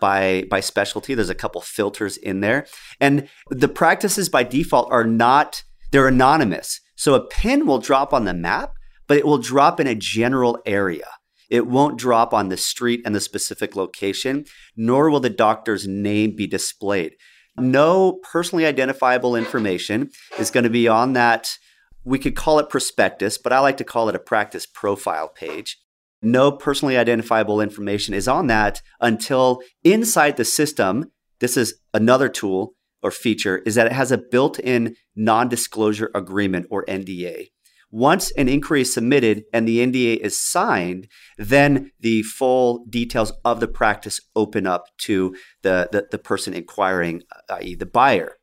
[0.00, 1.14] by by specialty.
[1.14, 2.66] There's a couple filters in there,
[3.00, 5.62] and the practices by default are not
[5.92, 6.80] they're anonymous.
[6.96, 8.72] So a pin will drop on the map,
[9.06, 11.06] but it will drop in a general area.
[11.50, 16.34] It won't drop on the street and the specific location, nor will the doctor's name
[16.34, 17.12] be displayed.
[17.58, 21.58] No personally identifiable information is going to be on that.
[22.04, 25.78] We could call it prospectus, but I like to call it a practice profile page.
[26.20, 32.74] No personally identifiable information is on that until inside the system, this is another tool
[33.02, 37.48] or feature, is that it has a built in non disclosure agreement or NDA.
[37.90, 43.60] Once an inquiry is submitted and the NDA is signed, then the full details of
[43.60, 48.36] the practice open up to the, the, the person inquiring, uh, i.e., the buyer.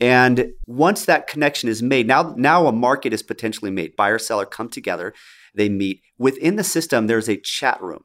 [0.00, 3.96] And once that connection is made, now, now a market is potentially made.
[3.96, 5.12] Buyer seller come together,
[5.54, 6.02] they meet.
[6.18, 8.04] Within the system, there's a chat room,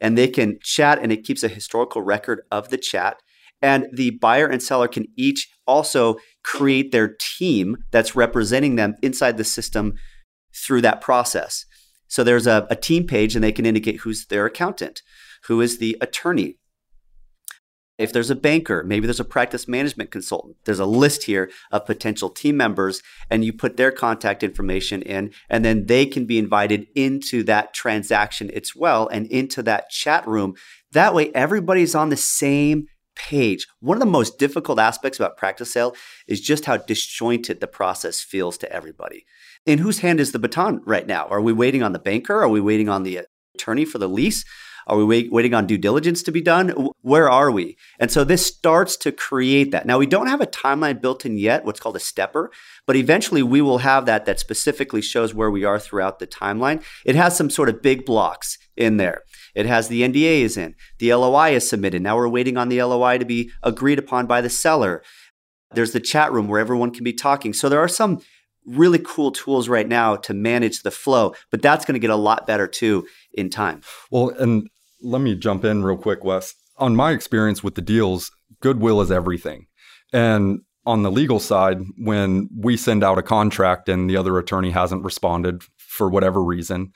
[0.00, 3.16] and they can chat, and it keeps a historical record of the chat.
[3.60, 9.36] And the buyer and seller can each also create their team that's representing them inside
[9.36, 9.94] the system
[10.54, 11.64] through that process.
[12.08, 15.02] So there's a, a team page and they can indicate who's their accountant,
[15.44, 16.58] who is the attorney.
[17.98, 20.56] If there's a banker, maybe there's a practice management consultant.
[20.64, 25.32] There's a list here of potential team members, and you put their contact information in,
[25.48, 30.26] and then they can be invited into that transaction as well and into that chat
[30.26, 30.54] room.
[30.92, 33.66] That way, everybody's on the same page.
[33.80, 35.94] One of the most difficult aspects about practice sale
[36.26, 39.26] is just how disjointed the process feels to everybody
[39.66, 41.26] in whose hand is the baton right now?
[41.28, 42.40] Are we waiting on the banker?
[42.40, 44.44] Are we waiting on the attorney for the lease?
[44.86, 46.70] Are we wait, waiting on due diligence to be done?
[47.00, 47.76] Where are we?
[47.98, 49.86] And so this starts to create that.
[49.86, 52.50] Now, we don't have a timeline built in yet, what's called a stepper,
[52.86, 56.82] but eventually we will have that that specifically shows where we are throughout the timeline.
[57.04, 59.22] It has some sort of big blocks in there.
[59.54, 62.02] It has the NDAs in, the LOI is submitted.
[62.02, 65.02] Now we're waiting on the LOI to be agreed upon by the seller.
[65.74, 67.52] There's the chat room where everyone can be talking.
[67.52, 68.20] So there are some
[68.66, 72.16] really cool tools right now to manage the flow, but that's going to get a
[72.16, 73.80] lot better too in time.
[74.10, 74.68] Well, and
[75.02, 76.54] let me jump in real quick, Wes.
[76.78, 78.30] On my experience with the deals,
[78.60, 79.66] goodwill is everything.
[80.12, 84.70] And on the legal side, when we send out a contract and the other attorney
[84.70, 86.92] hasn't responded for whatever reason,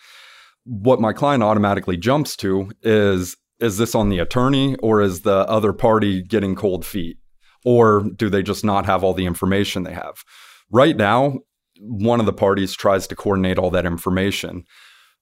[0.65, 5.49] what my client automatically jumps to is is this on the attorney or is the
[5.49, 7.17] other party getting cold feet?
[7.65, 10.23] Or do they just not have all the information they have?
[10.71, 11.39] Right now,
[11.81, 14.65] one of the parties tries to coordinate all that information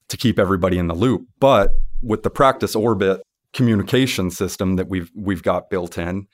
[0.09, 1.25] to keep everybody in the loop.
[1.39, 1.71] But
[2.05, 3.21] with the practice orbit
[3.53, 6.27] communication system that we've we've got built in,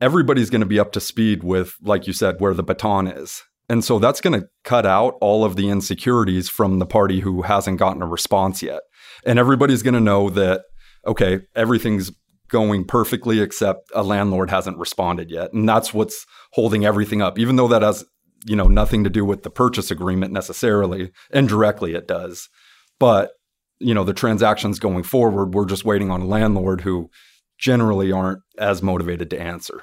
[0.00, 3.42] everybody's going to be up to speed with, like you said, where the baton is.
[3.68, 7.42] And so that's going to cut out all of the insecurities from the party who
[7.42, 8.80] hasn't gotten a response yet.
[9.26, 10.62] And everybody's going to know that,
[11.06, 12.10] okay, everything's
[12.48, 15.52] going perfectly except a landlord hasn't responded yet.
[15.52, 17.38] And that's what's holding everything up.
[17.38, 18.06] Even though that has
[18.46, 22.48] you know nothing to do with the purchase agreement necessarily indirectly it does
[22.98, 23.32] but
[23.80, 27.10] you know the transactions going forward we're just waiting on a landlord who
[27.58, 29.82] generally aren't as motivated to answer.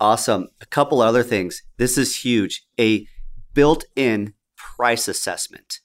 [0.00, 0.48] Awesome.
[0.60, 1.62] A couple other things.
[1.78, 2.64] This is huge.
[2.78, 3.06] A
[3.54, 5.78] built-in price assessment.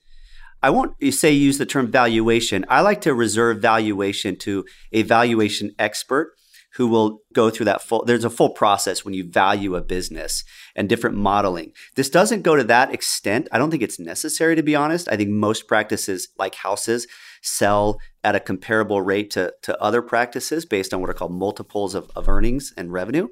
[0.64, 2.66] I won't say use the term valuation.
[2.68, 6.32] I like to reserve valuation to a valuation expert
[6.74, 10.44] who will go through that full there's a full process when you value a business
[10.76, 11.72] and different modeling.
[11.96, 13.48] This doesn't go to that extent.
[13.52, 15.08] I don't think it's necessary to be honest.
[15.08, 17.08] I think most practices like houses
[17.48, 21.96] sell at a comparable rate to, to other practices based on what are called multiples
[21.96, 23.28] of, of earnings and revenue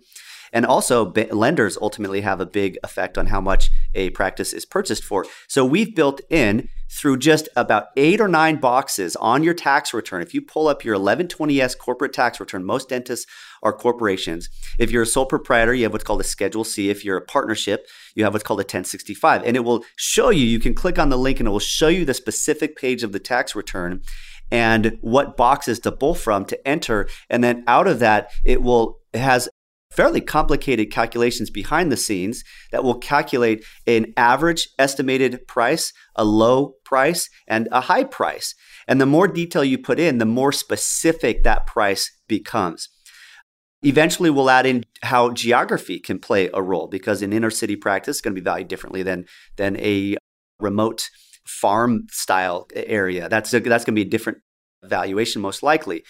[0.55, 5.03] and also, lenders ultimately have a big effect on how much a practice is purchased
[5.03, 5.25] for.
[5.49, 10.21] So we've built in through just about eight or nine boxes on your tax return.
[10.21, 13.29] If you pull up your 1120S corporate tax return, most dentists
[13.63, 14.47] are corporations.
[14.79, 16.89] If you're a sole proprietor, you have what's called a Schedule C.
[16.89, 17.85] If you're a partnership,
[18.15, 19.43] you have what's called a 1065.
[19.43, 21.89] And it will show you, you can click on the link and it will show
[21.89, 24.03] you the specific page of the tax return
[24.51, 27.09] and what boxes to pull from to enter.
[27.29, 29.49] And then out of that, it will it has
[29.95, 36.73] fairly complicated calculations behind the scenes that will calculate an average estimated price, a low
[36.83, 38.53] price, and a high price.
[38.87, 42.89] And the more detail you put in, the more specific that price becomes.
[43.83, 48.17] Eventually, we'll add in how geography can play a role because in inner city practice,
[48.17, 49.25] it's going to be valued differently than,
[49.57, 50.17] than a
[50.59, 51.09] remote
[51.45, 53.29] farm style area.
[53.29, 54.39] That's, a, that's going to be a different
[54.83, 56.03] valuation, most likely.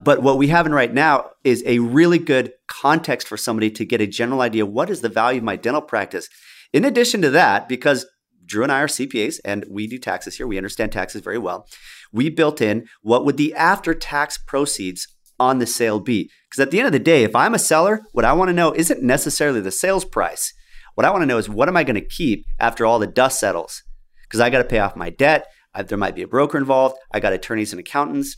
[0.00, 3.84] But what we have in right now is a really good context for somebody to
[3.84, 6.28] get a general idea what is the value of my dental practice.
[6.72, 8.06] In addition to that, because
[8.44, 11.66] Drew and I are CPAs and we do taxes here, we understand taxes very well.
[12.12, 16.30] We built in what would the after tax proceeds on the sale be?
[16.48, 18.54] Because at the end of the day, if I'm a seller, what I want to
[18.54, 20.52] know isn't necessarily the sales price.
[20.94, 23.06] What I want to know is what am I going to keep after all the
[23.06, 23.82] dust settles?
[24.22, 25.46] Because I got to pay off my debt.
[25.74, 26.96] I, there might be a broker involved.
[27.12, 28.36] I got attorneys and accountants,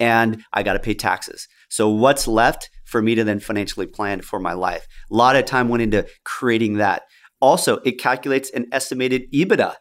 [0.00, 1.46] and I got to pay taxes.
[1.68, 4.88] So what's left for me to then financially plan for my life?
[5.10, 7.02] A lot of time went into creating that.
[7.40, 9.74] Also, it calculates an estimated EBITDA,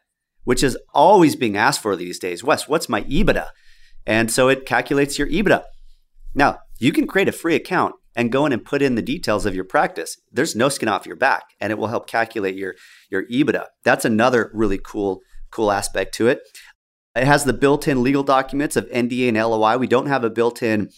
[0.44, 2.44] which is always being asked for these days.
[2.44, 3.48] Wes, what's my EBITDA?
[4.06, 5.64] And so it calculates your EBITDA.
[6.36, 9.46] Now, you can create a free account and go in and put in the details
[9.46, 10.18] of your practice.
[10.32, 12.76] There's no skin off your back, and it will help calculate your,
[13.10, 13.66] your EBITDA.
[13.84, 16.42] That's another really cool, cool aspect to it.
[17.20, 19.78] It has the built in legal documents of NDA and LOI.
[19.78, 20.90] We don't have a built in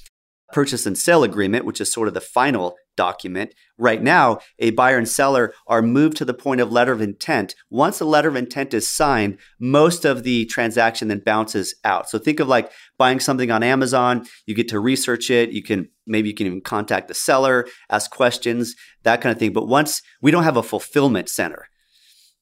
[0.53, 3.55] purchase and sale agreement, which is sort of the final document.
[3.77, 7.55] Right now, a buyer and seller are moved to the point of letter of intent.
[7.71, 12.07] Once a letter of intent is signed, most of the transaction then bounces out.
[12.07, 15.89] So think of like buying something on Amazon, you get to research it, you can
[16.05, 19.53] maybe you can even contact the seller, ask questions, that kind of thing.
[19.53, 21.67] But once we don't have a fulfillment center,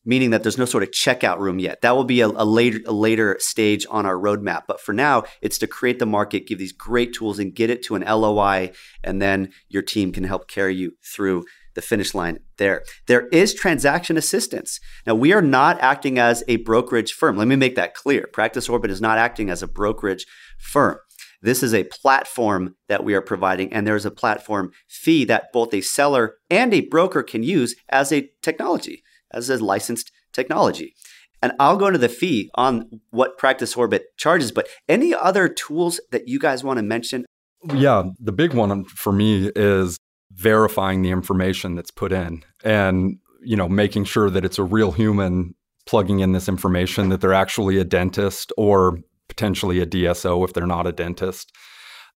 [0.10, 1.82] meaning that there's no sort of checkout room yet.
[1.82, 4.64] That will be a, a, later a later stage on our roadmap.
[4.68, 7.84] But for now, it's to create the market, give these great tools, and get it
[7.84, 8.72] to an LOI,
[9.04, 11.46] and then your team can help carry you through
[11.76, 12.84] the finish line there.
[13.06, 14.80] There is transaction assistance.
[15.06, 17.38] Now, we are not acting as a brokerage firm.
[17.38, 18.28] Let me make that clear.
[18.34, 20.26] Practice Orbit is not acting as a brokerage
[20.58, 20.98] firm.
[21.44, 25.72] This is a platform that we are providing, and there's a platform fee that both
[25.72, 29.04] a seller and a broker can use as a technology
[29.34, 30.94] as a licensed technology.
[31.42, 36.02] And I'll go into the fee on what Practice Orbit charges, but any other tools
[36.12, 37.26] that you guys want to mention?
[37.74, 39.98] Yeah, the big one for me is
[40.32, 44.92] verifying the information that's put in and you know making sure that it's a real
[44.92, 45.56] human
[45.86, 50.68] plugging in this information that they're actually a dentist or potentially a DSO if they're
[50.68, 51.52] not a dentist.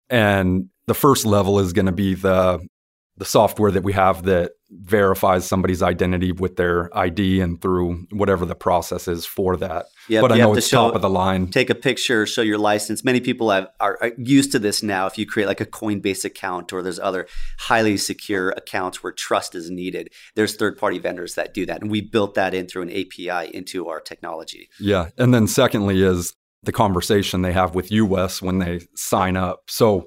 [0.09, 2.67] And the first level is going to be the
[3.21, 8.47] the software that we have that verifies somebody's identity with their ID and through whatever
[8.47, 9.85] the process is for that.
[10.09, 11.49] Yep, but I know it's show, top of the line.
[11.49, 13.05] Take a picture, show your license.
[13.05, 15.07] Many people have, are, are, used to this now.
[15.07, 19.55] If you create like a Coinbase account or there's other highly secure accounts where trust
[19.55, 21.83] is needed, there's third party vendors that do that.
[21.83, 24.71] And we built that in through an API into our technology.
[24.81, 25.11] Yeah.
[25.19, 29.65] And then secondly is the conversation they have with you, Wes, when they sign up.
[29.69, 30.07] So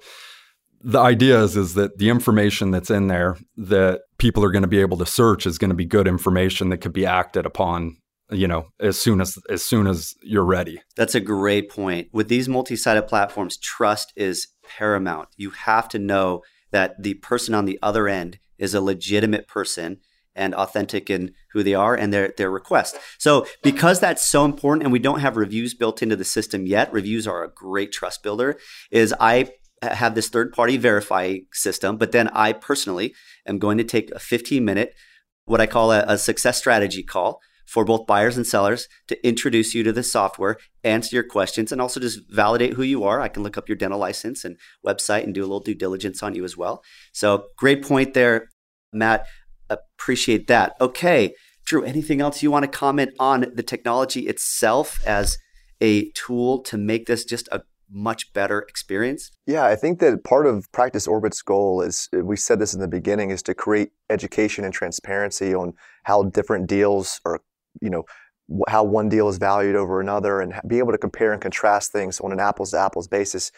[0.83, 4.67] the idea is is that the information that's in there that people are going to
[4.67, 7.97] be able to search is going to be good information that could be acted upon
[8.31, 10.81] you know as soon as as soon as you're ready.
[10.95, 12.09] That's a great point.
[12.11, 15.29] With these multi-sided platforms trust is paramount.
[15.37, 19.99] You have to know that the person on the other end is a legitimate person
[20.35, 22.97] and authentic in who they are and their their request.
[23.19, 26.91] So because that's so important and we don't have reviews built into the system yet,
[26.91, 28.57] reviews are a great trust builder,
[28.91, 29.51] is I
[29.89, 33.13] have this third party verify system, but then I personally
[33.47, 34.93] am going to take a 15 minute,
[35.45, 39.73] what I call a, a, success strategy call for both buyers and sellers to introduce
[39.73, 43.21] you to the software, answer your questions, and also just validate who you are.
[43.21, 46.21] I can look up your dental license and website and do a little due diligence
[46.21, 46.83] on you as well.
[47.13, 48.49] So, great point there,
[48.91, 49.25] Matt.
[49.69, 50.75] Appreciate that.
[50.81, 51.33] Okay,
[51.65, 55.37] Drew, anything else you want to comment on the technology itself as
[55.81, 57.61] a tool to make this just a
[57.93, 59.31] much better experience?
[59.45, 62.81] Yeah, I think that part of Practice Orbit's goal is, uh, we said this in
[62.81, 65.73] the beginning, is to create education and transparency on
[66.03, 67.39] how different deals are,
[67.81, 68.03] you know,
[68.67, 72.19] how one deal is valued over another and be able to compare and contrast things
[72.19, 73.51] on an apples to apples basis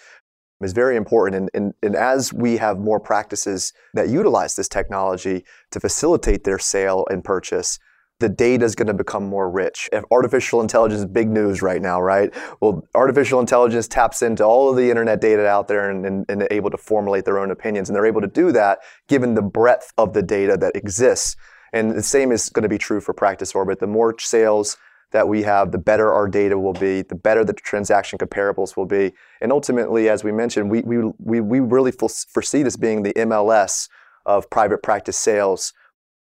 [0.62, 1.36] is very important.
[1.36, 6.60] And, and, and, as we have more practices that utilize this technology to facilitate their
[6.60, 7.80] sale and purchase,
[8.20, 9.89] the data is going to become more rich.
[9.91, 12.34] If artificial intelligence is big news right now, right?
[12.61, 16.47] Well, artificial intelligence taps into all of the internet data out there and, and, and
[16.49, 17.89] able to formulate their own opinions.
[17.89, 21.36] And they're able to do that given the breadth of the data that exists.
[21.74, 23.80] And the same is going to be true for Practice Orbit.
[23.80, 24.78] The more sales
[25.11, 28.86] that we have, the better our data will be, the better the transaction comparables will
[28.86, 29.13] be.
[29.41, 33.89] And ultimately, as we mentioned, we, we, we, we really foresee this being the MLS
[34.26, 35.74] of private practice sales,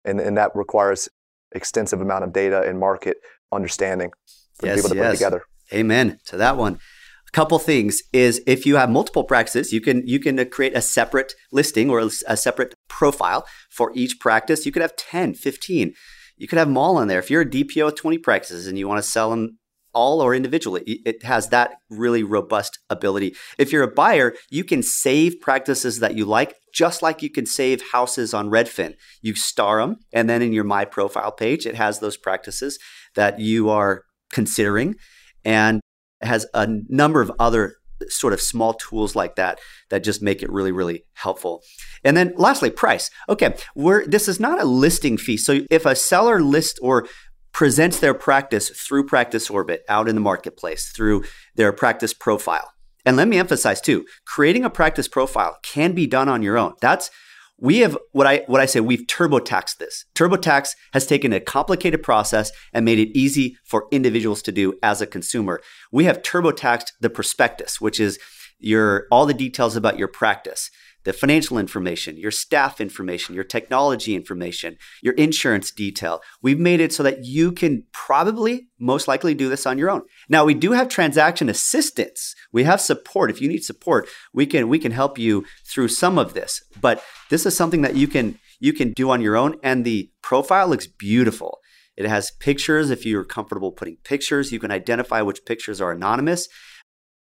[0.03, 1.09] and, and that requires
[1.55, 3.17] extensive amount of data and market
[3.51, 4.11] understanding
[4.55, 5.43] for Yes, people to put together.
[5.73, 6.79] Amen to that one.
[7.27, 10.81] A couple things is if you have multiple practices, you can you can create a
[10.81, 14.65] separate listing or a separate profile for each practice.
[14.65, 15.93] You could have 10, 15.
[16.37, 17.19] You could have them all in there.
[17.19, 19.57] If you're a DPO with 20 practices and you want to sell them
[19.95, 23.33] all or individually, it has that really robust ability.
[23.57, 27.45] If you're a buyer, you can save practices that you like, just like you can
[27.45, 28.95] save houses on Redfin.
[29.21, 32.77] You star them, and then in your My Profile page, it has those practices
[33.15, 34.95] that you are considering.
[35.43, 35.79] And
[36.21, 37.75] it has a number of other
[38.09, 41.61] sort of small tools like that that just make it really really helpful
[42.03, 45.95] and then lastly price okay we're this is not a listing fee so if a
[45.95, 47.07] seller lists or
[47.55, 51.23] presents their practice through practice orbit out in the marketplace through
[51.55, 52.73] their practice profile
[53.05, 56.73] and let me emphasize too creating a practice profile can be done on your own
[56.81, 57.09] that's
[57.57, 60.03] we have what I what I say we've turbotaxed this.
[60.13, 65.01] TurboTax has taken a complicated process and made it easy for individuals to do as
[65.01, 65.61] a consumer.
[65.89, 68.19] We have turbotaxed the prospectus, which is
[68.59, 70.69] your all the details about your practice,
[71.05, 76.21] the financial information, your staff information, your technology information, your insurance detail.
[76.41, 80.01] We've made it so that you can probably most likely do this on your own.
[80.27, 82.35] Now we do have transaction assistance.
[82.51, 83.29] We have support.
[83.29, 86.61] If you need support, we can we can help you through some of this.
[86.81, 90.09] But this is something that you can you can do on your own and the
[90.21, 91.59] profile looks beautiful.
[91.95, 96.49] It has pictures if you're comfortable putting pictures, you can identify which pictures are anonymous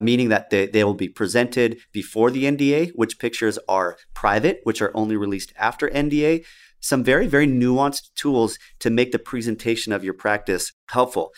[0.04, 4.82] meaning that they, they will be presented before the NDA, which pictures are private, which
[4.82, 6.46] are only released after NDA.
[6.80, 11.32] Some very, very nuanced tools to make the presentation of your practice helpful.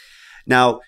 [0.47, 0.79] Now,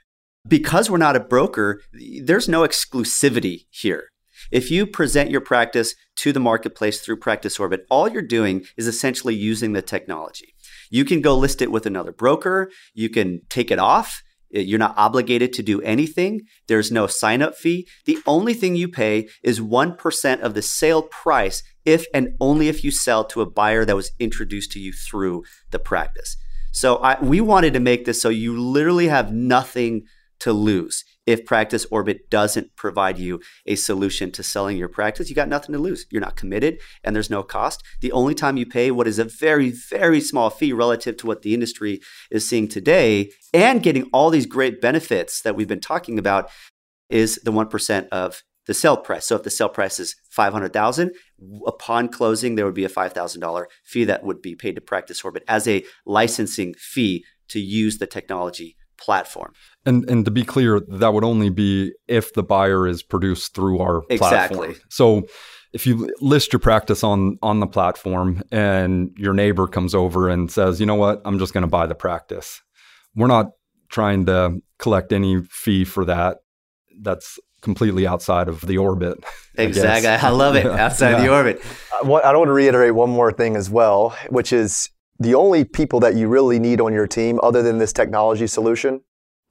[0.48, 1.82] because we're not a broker,
[2.24, 4.10] there's no exclusivity here.
[4.52, 8.88] If you present your practice to the marketplace through Practice Orbit, all you're doing is
[8.88, 10.54] essentially using the technology.
[10.90, 14.98] You can go list it with another broker, you can take it off, you're not
[14.98, 16.42] obligated to do anything.
[16.68, 17.88] There's no sign up fee.
[18.06, 22.84] The only thing you pay is 1% of the sale price if and only if
[22.84, 26.38] you sell to a buyer that was introduced to you through the practice.
[26.72, 30.04] So I, we wanted to make this so you literally have nothing
[30.40, 31.04] to lose.
[31.28, 35.74] If Practice Orbit doesn't provide you a solution to selling your practice, you got nothing
[35.74, 36.06] to lose.
[36.10, 37.84] You're not committed and there's no cost.
[38.00, 41.42] The only time you pay what is a very, very small fee relative to what
[41.42, 42.00] the industry
[42.32, 46.50] is seeing today and getting all these great benefits that we've been talking about
[47.10, 49.26] is the 1% of the sale price.
[49.26, 51.12] So if the sale price is 500,000,
[51.66, 55.44] upon closing there would be a $5,000 fee that would be paid to Practice Orbit
[55.48, 59.54] as a licensing fee to use the technology platform.
[59.86, 63.80] And and to be clear, that would only be if the buyer is produced through
[63.80, 64.58] our exactly.
[64.58, 64.76] platform.
[64.90, 65.24] So
[65.74, 70.52] if you list your practice on on the platform and your neighbor comes over and
[70.52, 71.22] says, "You know what?
[71.26, 72.62] I'm just going to buy the practice."
[73.16, 73.52] We're not
[73.90, 76.38] trying to collect any fee for that.
[77.02, 79.18] That's completely outside of the orbit.
[79.58, 80.10] Exactly.
[80.10, 80.66] I, I love it.
[80.86, 81.22] Outside yeah.
[81.22, 81.62] the orbit.
[81.92, 84.90] Uh, I don't want to reiterate one more thing as well, which is
[85.20, 89.02] the only people that you really need on your team, other than this technology solution,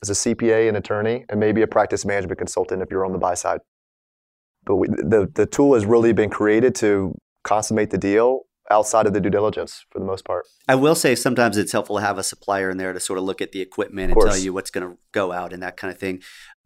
[0.02, 3.18] is a CPA, an attorney, and maybe a practice management consultant if you're on the
[3.18, 3.60] buy side.
[4.64, 7.14] But we, the, the tool has really been created to
[7.44, 10.44] consummate the deal outside of the due diligence for the most part.
[10.68, 13.24] I will say sometimes it's helpful to have a supplier in there to sort of
[13.24, 15.92] look at the equipment and tell you what's going to go out and that kind
[15.92, 16.20] of thing.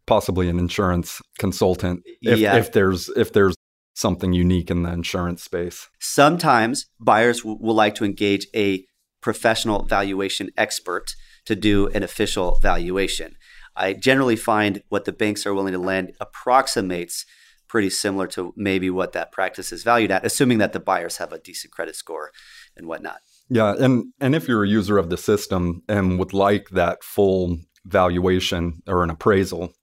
[0.07, 2.57] Possibly an insurance consultant if, yeah.
[2.57, 3.53] if there's if there's
[3.93, 5.89] something unique in the insurance space.
[5.99, 8.83] Sometimes buyers w- will like to engage a
[9.21, 11.15] professional valuation expert
[11.45, 13.35] to do an official valuation.
[13.75, 17.25] I generally find what the banks are willing to lend approximates
[17.67, 21.31] pretty similar to maybe what that practice is valued at, assuming that the buyers have
[21.31, 22.31] a decent credit score
[22.75, 23.19] and whatnot.
[23.49, 27.57] Yeah, and and if you're a user of the system and would like that full
[27.85, 29.73] valuation or an appraisal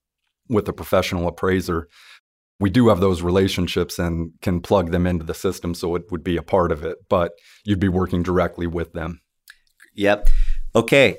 [0.48, 1.88] with a professional appraiser,
[2.60, 6.24] we do have those relationships and can plug them into the system so it would
[6.24, 7.32] be a part of it, but
[7.64, 9.20] you'd be working directly with them.
[9.98, 10.28] Yep.
[10.76, 11.16] Okay.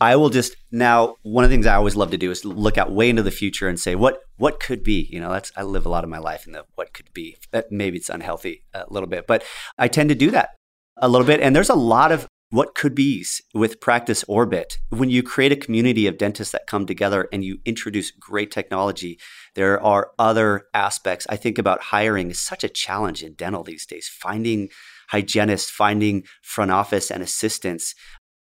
[0.00, 2.78] I will just now one of the things I always love to do is look
[2.78, 5.08] out way into the future and say what what could be.
[5.10, 7.36] You know, that's I live a lot of my life in the what could be.
[7.70, 9.42] Maybe it's unhealthy a little bit, but
[9.76, 10.50] I tend to do that
[10.98, 11.40] a little bit.
[11.40, 14.78] And there's a lot of what could be's with Practice Orbit.
[14.90, 19.18] When you create a community of dentists that come together and you introduce great technology,
[19.56, 21.26] there are other aspects.
[21.28, 24.08] I think about hiring is such a challenge in dental these days.
[24.08, 24.68] Finding
[25.08, 27.94] hygienists, finding front office and assistants,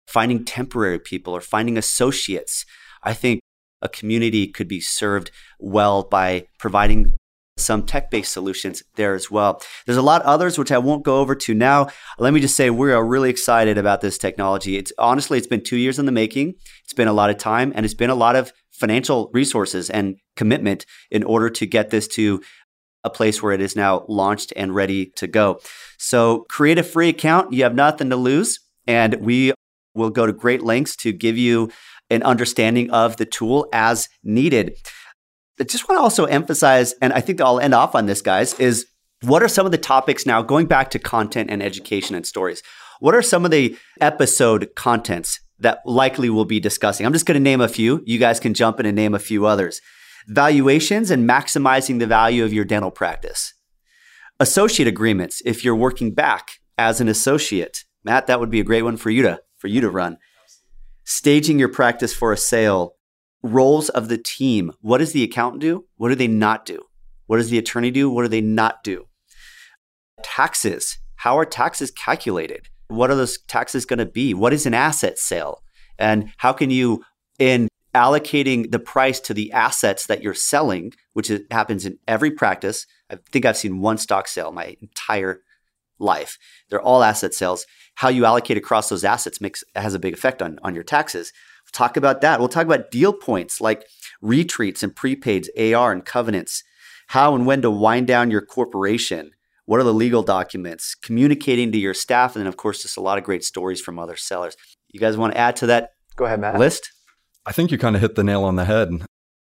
[0.07, 2.65] finding temporary people or finding associates.
[3.03, 3.41] I think
[3.81, 7.13] a community could be served well by providing
[7.57, 9.61] some tech based solutions there as well.
[9.85, 11.87] There's a lot others which I won't go over to now.
[12.19, 14.77] Let me just say we are really excited about this technology.
[14.77, 16.55] It's honestly it's been 2 years in the making.
[16.83, 20.17] It's been a lot of time and it's been a lot of financial resources and
[20.35, 22.41] commitment in order to get this to
[23.05, 25.59] a place where it is now launched and ready to go.
[25.97, 27.53] So create a free account.
[27.53, 29.53] You have nothing to lose and we
[29.93, 31.71] will go to great lengths to give you
[32.09, 34.75] an understanding of the tool as needed.
[35.59, 38.53] I just want to also emphasize, and I think I'll end off on this, guys,
[38.59, 38.85] is
[39.21, 42.61] what are some of the topics now, going back to content and education and stories?
[42.99, 47.05] What are some of the episode contents that likely we'll be discussing?
[47.05, 48.03] I'm just going to name a few.
[48.05, 49.81] You guys can jump in and name a few others.
[50.28, 53.53] Valuations and maximizing the value of your dental practice.
[54.39, 57.84] Associate agreements, if you're working back as an associate.
[58.03, 60.17] Matt, that would be a great one for you to for you to run.
[61.03, 62.95] Staging your practice for a sale
[63.43, 64.71] roles of the team.
[64.82, 65.86] What does the accountant do?
[65.97, 66.82] What do they not do?
[67.28, 68.09] What does the attorney do?
[68.09, 69.05] What do they not do?
[70.23, 70.97] Taxes.
[71.17, 72.67] How are taxes calculated?
[72.88, 74.34] What are those taxes going to be?
[74.34, 75.63] What is an asset sale?
[75.97, 77.03] And how can you,
[77.39, 82.31] in allocating the price to the assets that you're selling, which is, happens in every
[82.31, 85.41] practice, I think I've seen one stock sale my entire
[85.97, 86.37] life.
[86.69, 87.65] They're all asset sales.
[87.95, 91.31] How you allocate across those assets makes has a big effect on, on your taxes
[91.65, 92.39] We'll talk about that.
[92.39, 93.85] We'll talk about deal points like
[94.21, 96.63] retreats and prepaids, AR and covenants,
[97.07, 99.31] how and when to wind down your corporation.
[99.65, 100.93] What are the legal documents?
[100.93, 103.97] Communicating to your staff, and then of course, just a lot of great stories from
[103.97, 104.55] other sellers.
[104.89, 105.93] You guys want to add to that?
[106.15, 106.59] Go ahead, Matt.
[106.59, 106.91] List.
[107.45, 108.89] I think you kind of hit the nail on the head,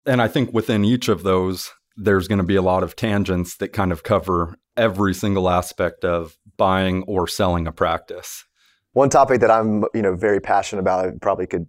[0.07, 3.57] and I think within each of those, there's going to be a lot of tangents
[3.59, 8.45] that kind of cover every single aspect of buying or selling a practice.
[8.93, 11.67] One topic that I'm, you know, very passionate about, I probably could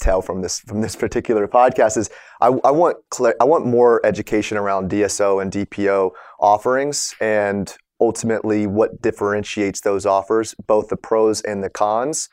[0.00, 2.10] tell from this from this particular podcast is
[2.40, 6.10] I, I want cl- I want more education around DSO and DPO
[6.40, 12.28] offerings and ultimately what differentiates those offers, both the pros and the cons,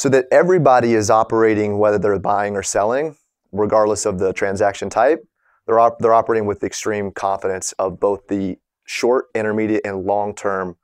[0.00, 3.14] so that everybody is operating whether they're buying or selling,
[3.52, 5.22] regardless of the transaction type.
[5.66, 10.78] They're op- they're operating with extreme confidence of both the short, intermediate, and long term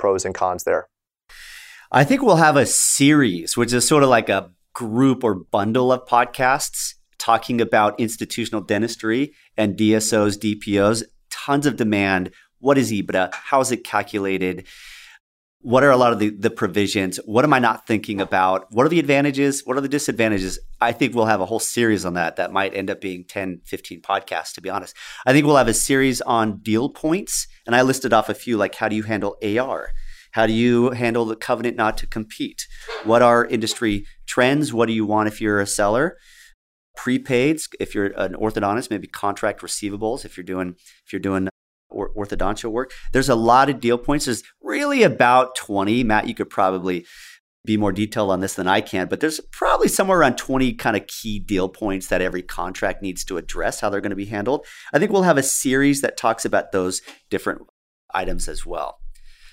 [0.00, 0.88] pros and cons there.
[1.92, 5.92] I think we'll have a series, which is sort of like a group or bundle
[5.92, 12.32] of podcasts talking about institutional dentistry and DSOs, DPOs, tons of demand.
[12.58, 13.32] What is EBITDA?
[13.34, 14.66] How is it calculated?
[15.66, 17.18] What are a lot of the, the provisions?
[17.24, 18.68] What am I not thinking about?
[18.70, 19.62] What are the advantages?
[19.64, 20.60] What are the disadvantages?
[20.80, 23.62] I think we'll have a whole series on that that might end up being 10,
[23.64, 24.94] 15 podcasts, to be honest.
[25.26, 27.48] I think we'll have a series on deal points.
[27.66, 29.90] And I listed off a few like how do you handle AR?
[30.30, 32.68] How do you handle the covenant not to compete?
[33.02, 34.72] What are industry trends?
[34.72, 36.16] What do you want if you're a seller?
[36.96, 41.48] Prepaids, if you're an orthodontist, maybe contract receivables if you're doing if you're doing
[41.96, 42.92] orthodontia work.
[43.12, 44.26] There's a lot of deal points.
[44.26, 46.04] There's really about 20.
[46.04, 47.06] Matt, you could probably
[47.64, 50.96] be more detailed on this than I can, but there's probably somewhere around 20 kind
[50.96, 54.26] of key deal points that every contract needs to address how they're going to be
[54.26, 54.64] handled.
[54.92, 57.62] I think we'll have a series that talks about those different
[58.14, 58.98] items as well.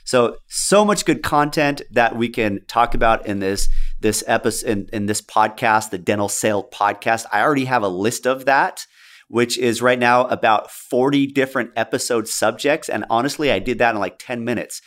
[0.05, 3.69] So so much good content that we can talk about in this
[3.99, 7.25] this episode in, in this podcast, the Dental Sale podcast.
[7.31, 8.85] I already have a list of that,
[9.28, 12.89] which is right now about 40 different episode subjects.
[12.89, 14.82] And honestly, I did that in like 10 minutes.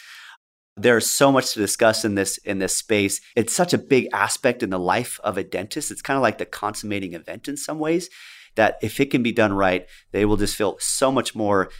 [0.76, 3.20] There's so much to discuss in this in this space.
[3.34, 5.90] It's such a big aspect in the life of a dentist.
[5.90, 8.10] It's kind of like the consummating event in some ways
[8.56, 11.70] that if it can be done right, they will just feel so much more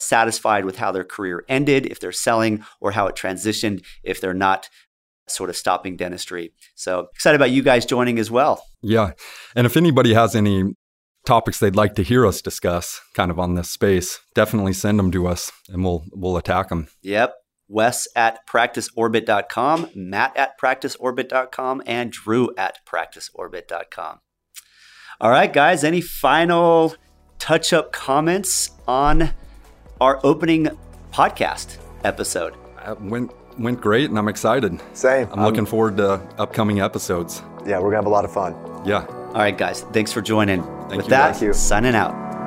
[0.00, 4.34] satisfied with how their career ended, if they're selling, or how it transitioned, if they're
[4.34, 4.68] not
[5.28, 6.52] sort of stopping dentistry.
[6.74, 8.62] So excited about you guys joining as well.
[8.82, 9.12] Yeah.
[9.56, 10.74] And if anybody has any
[11.24, 15.10] topics they'd like to hear us discuss kind of on this space, definitely send them
[15.12, 16.88] to us and we'll we'll attack them.
[17.02, 17.34] Yep.
[17.66, 24.20] Wes at practiceorbit.com, Matt at practiceorbit.com, and Drew at practiceorbit.com.
[25.20, 26.94] All right, guys, any final
[27.38, 29.30] touch up comments on
[30.00, 30.68] our opening
[31.12, 32.54] podcast episode.
[32.78, 34.80] Uh, went went great, and I'm excited.
[34.92, 35.28] Same.
[35.32, 37.42] I'm um, looking forward to upcoming episodes.
[37.64, 38.54] Yeah, we're gonna have a lot of fun.
[38.84, 39.06] Yeah.
[39.34, 39.82] All right, guys.
[39.92, 40.62] Thanks for joining.
[40.62, 42.43] Thank With you, that, signing out.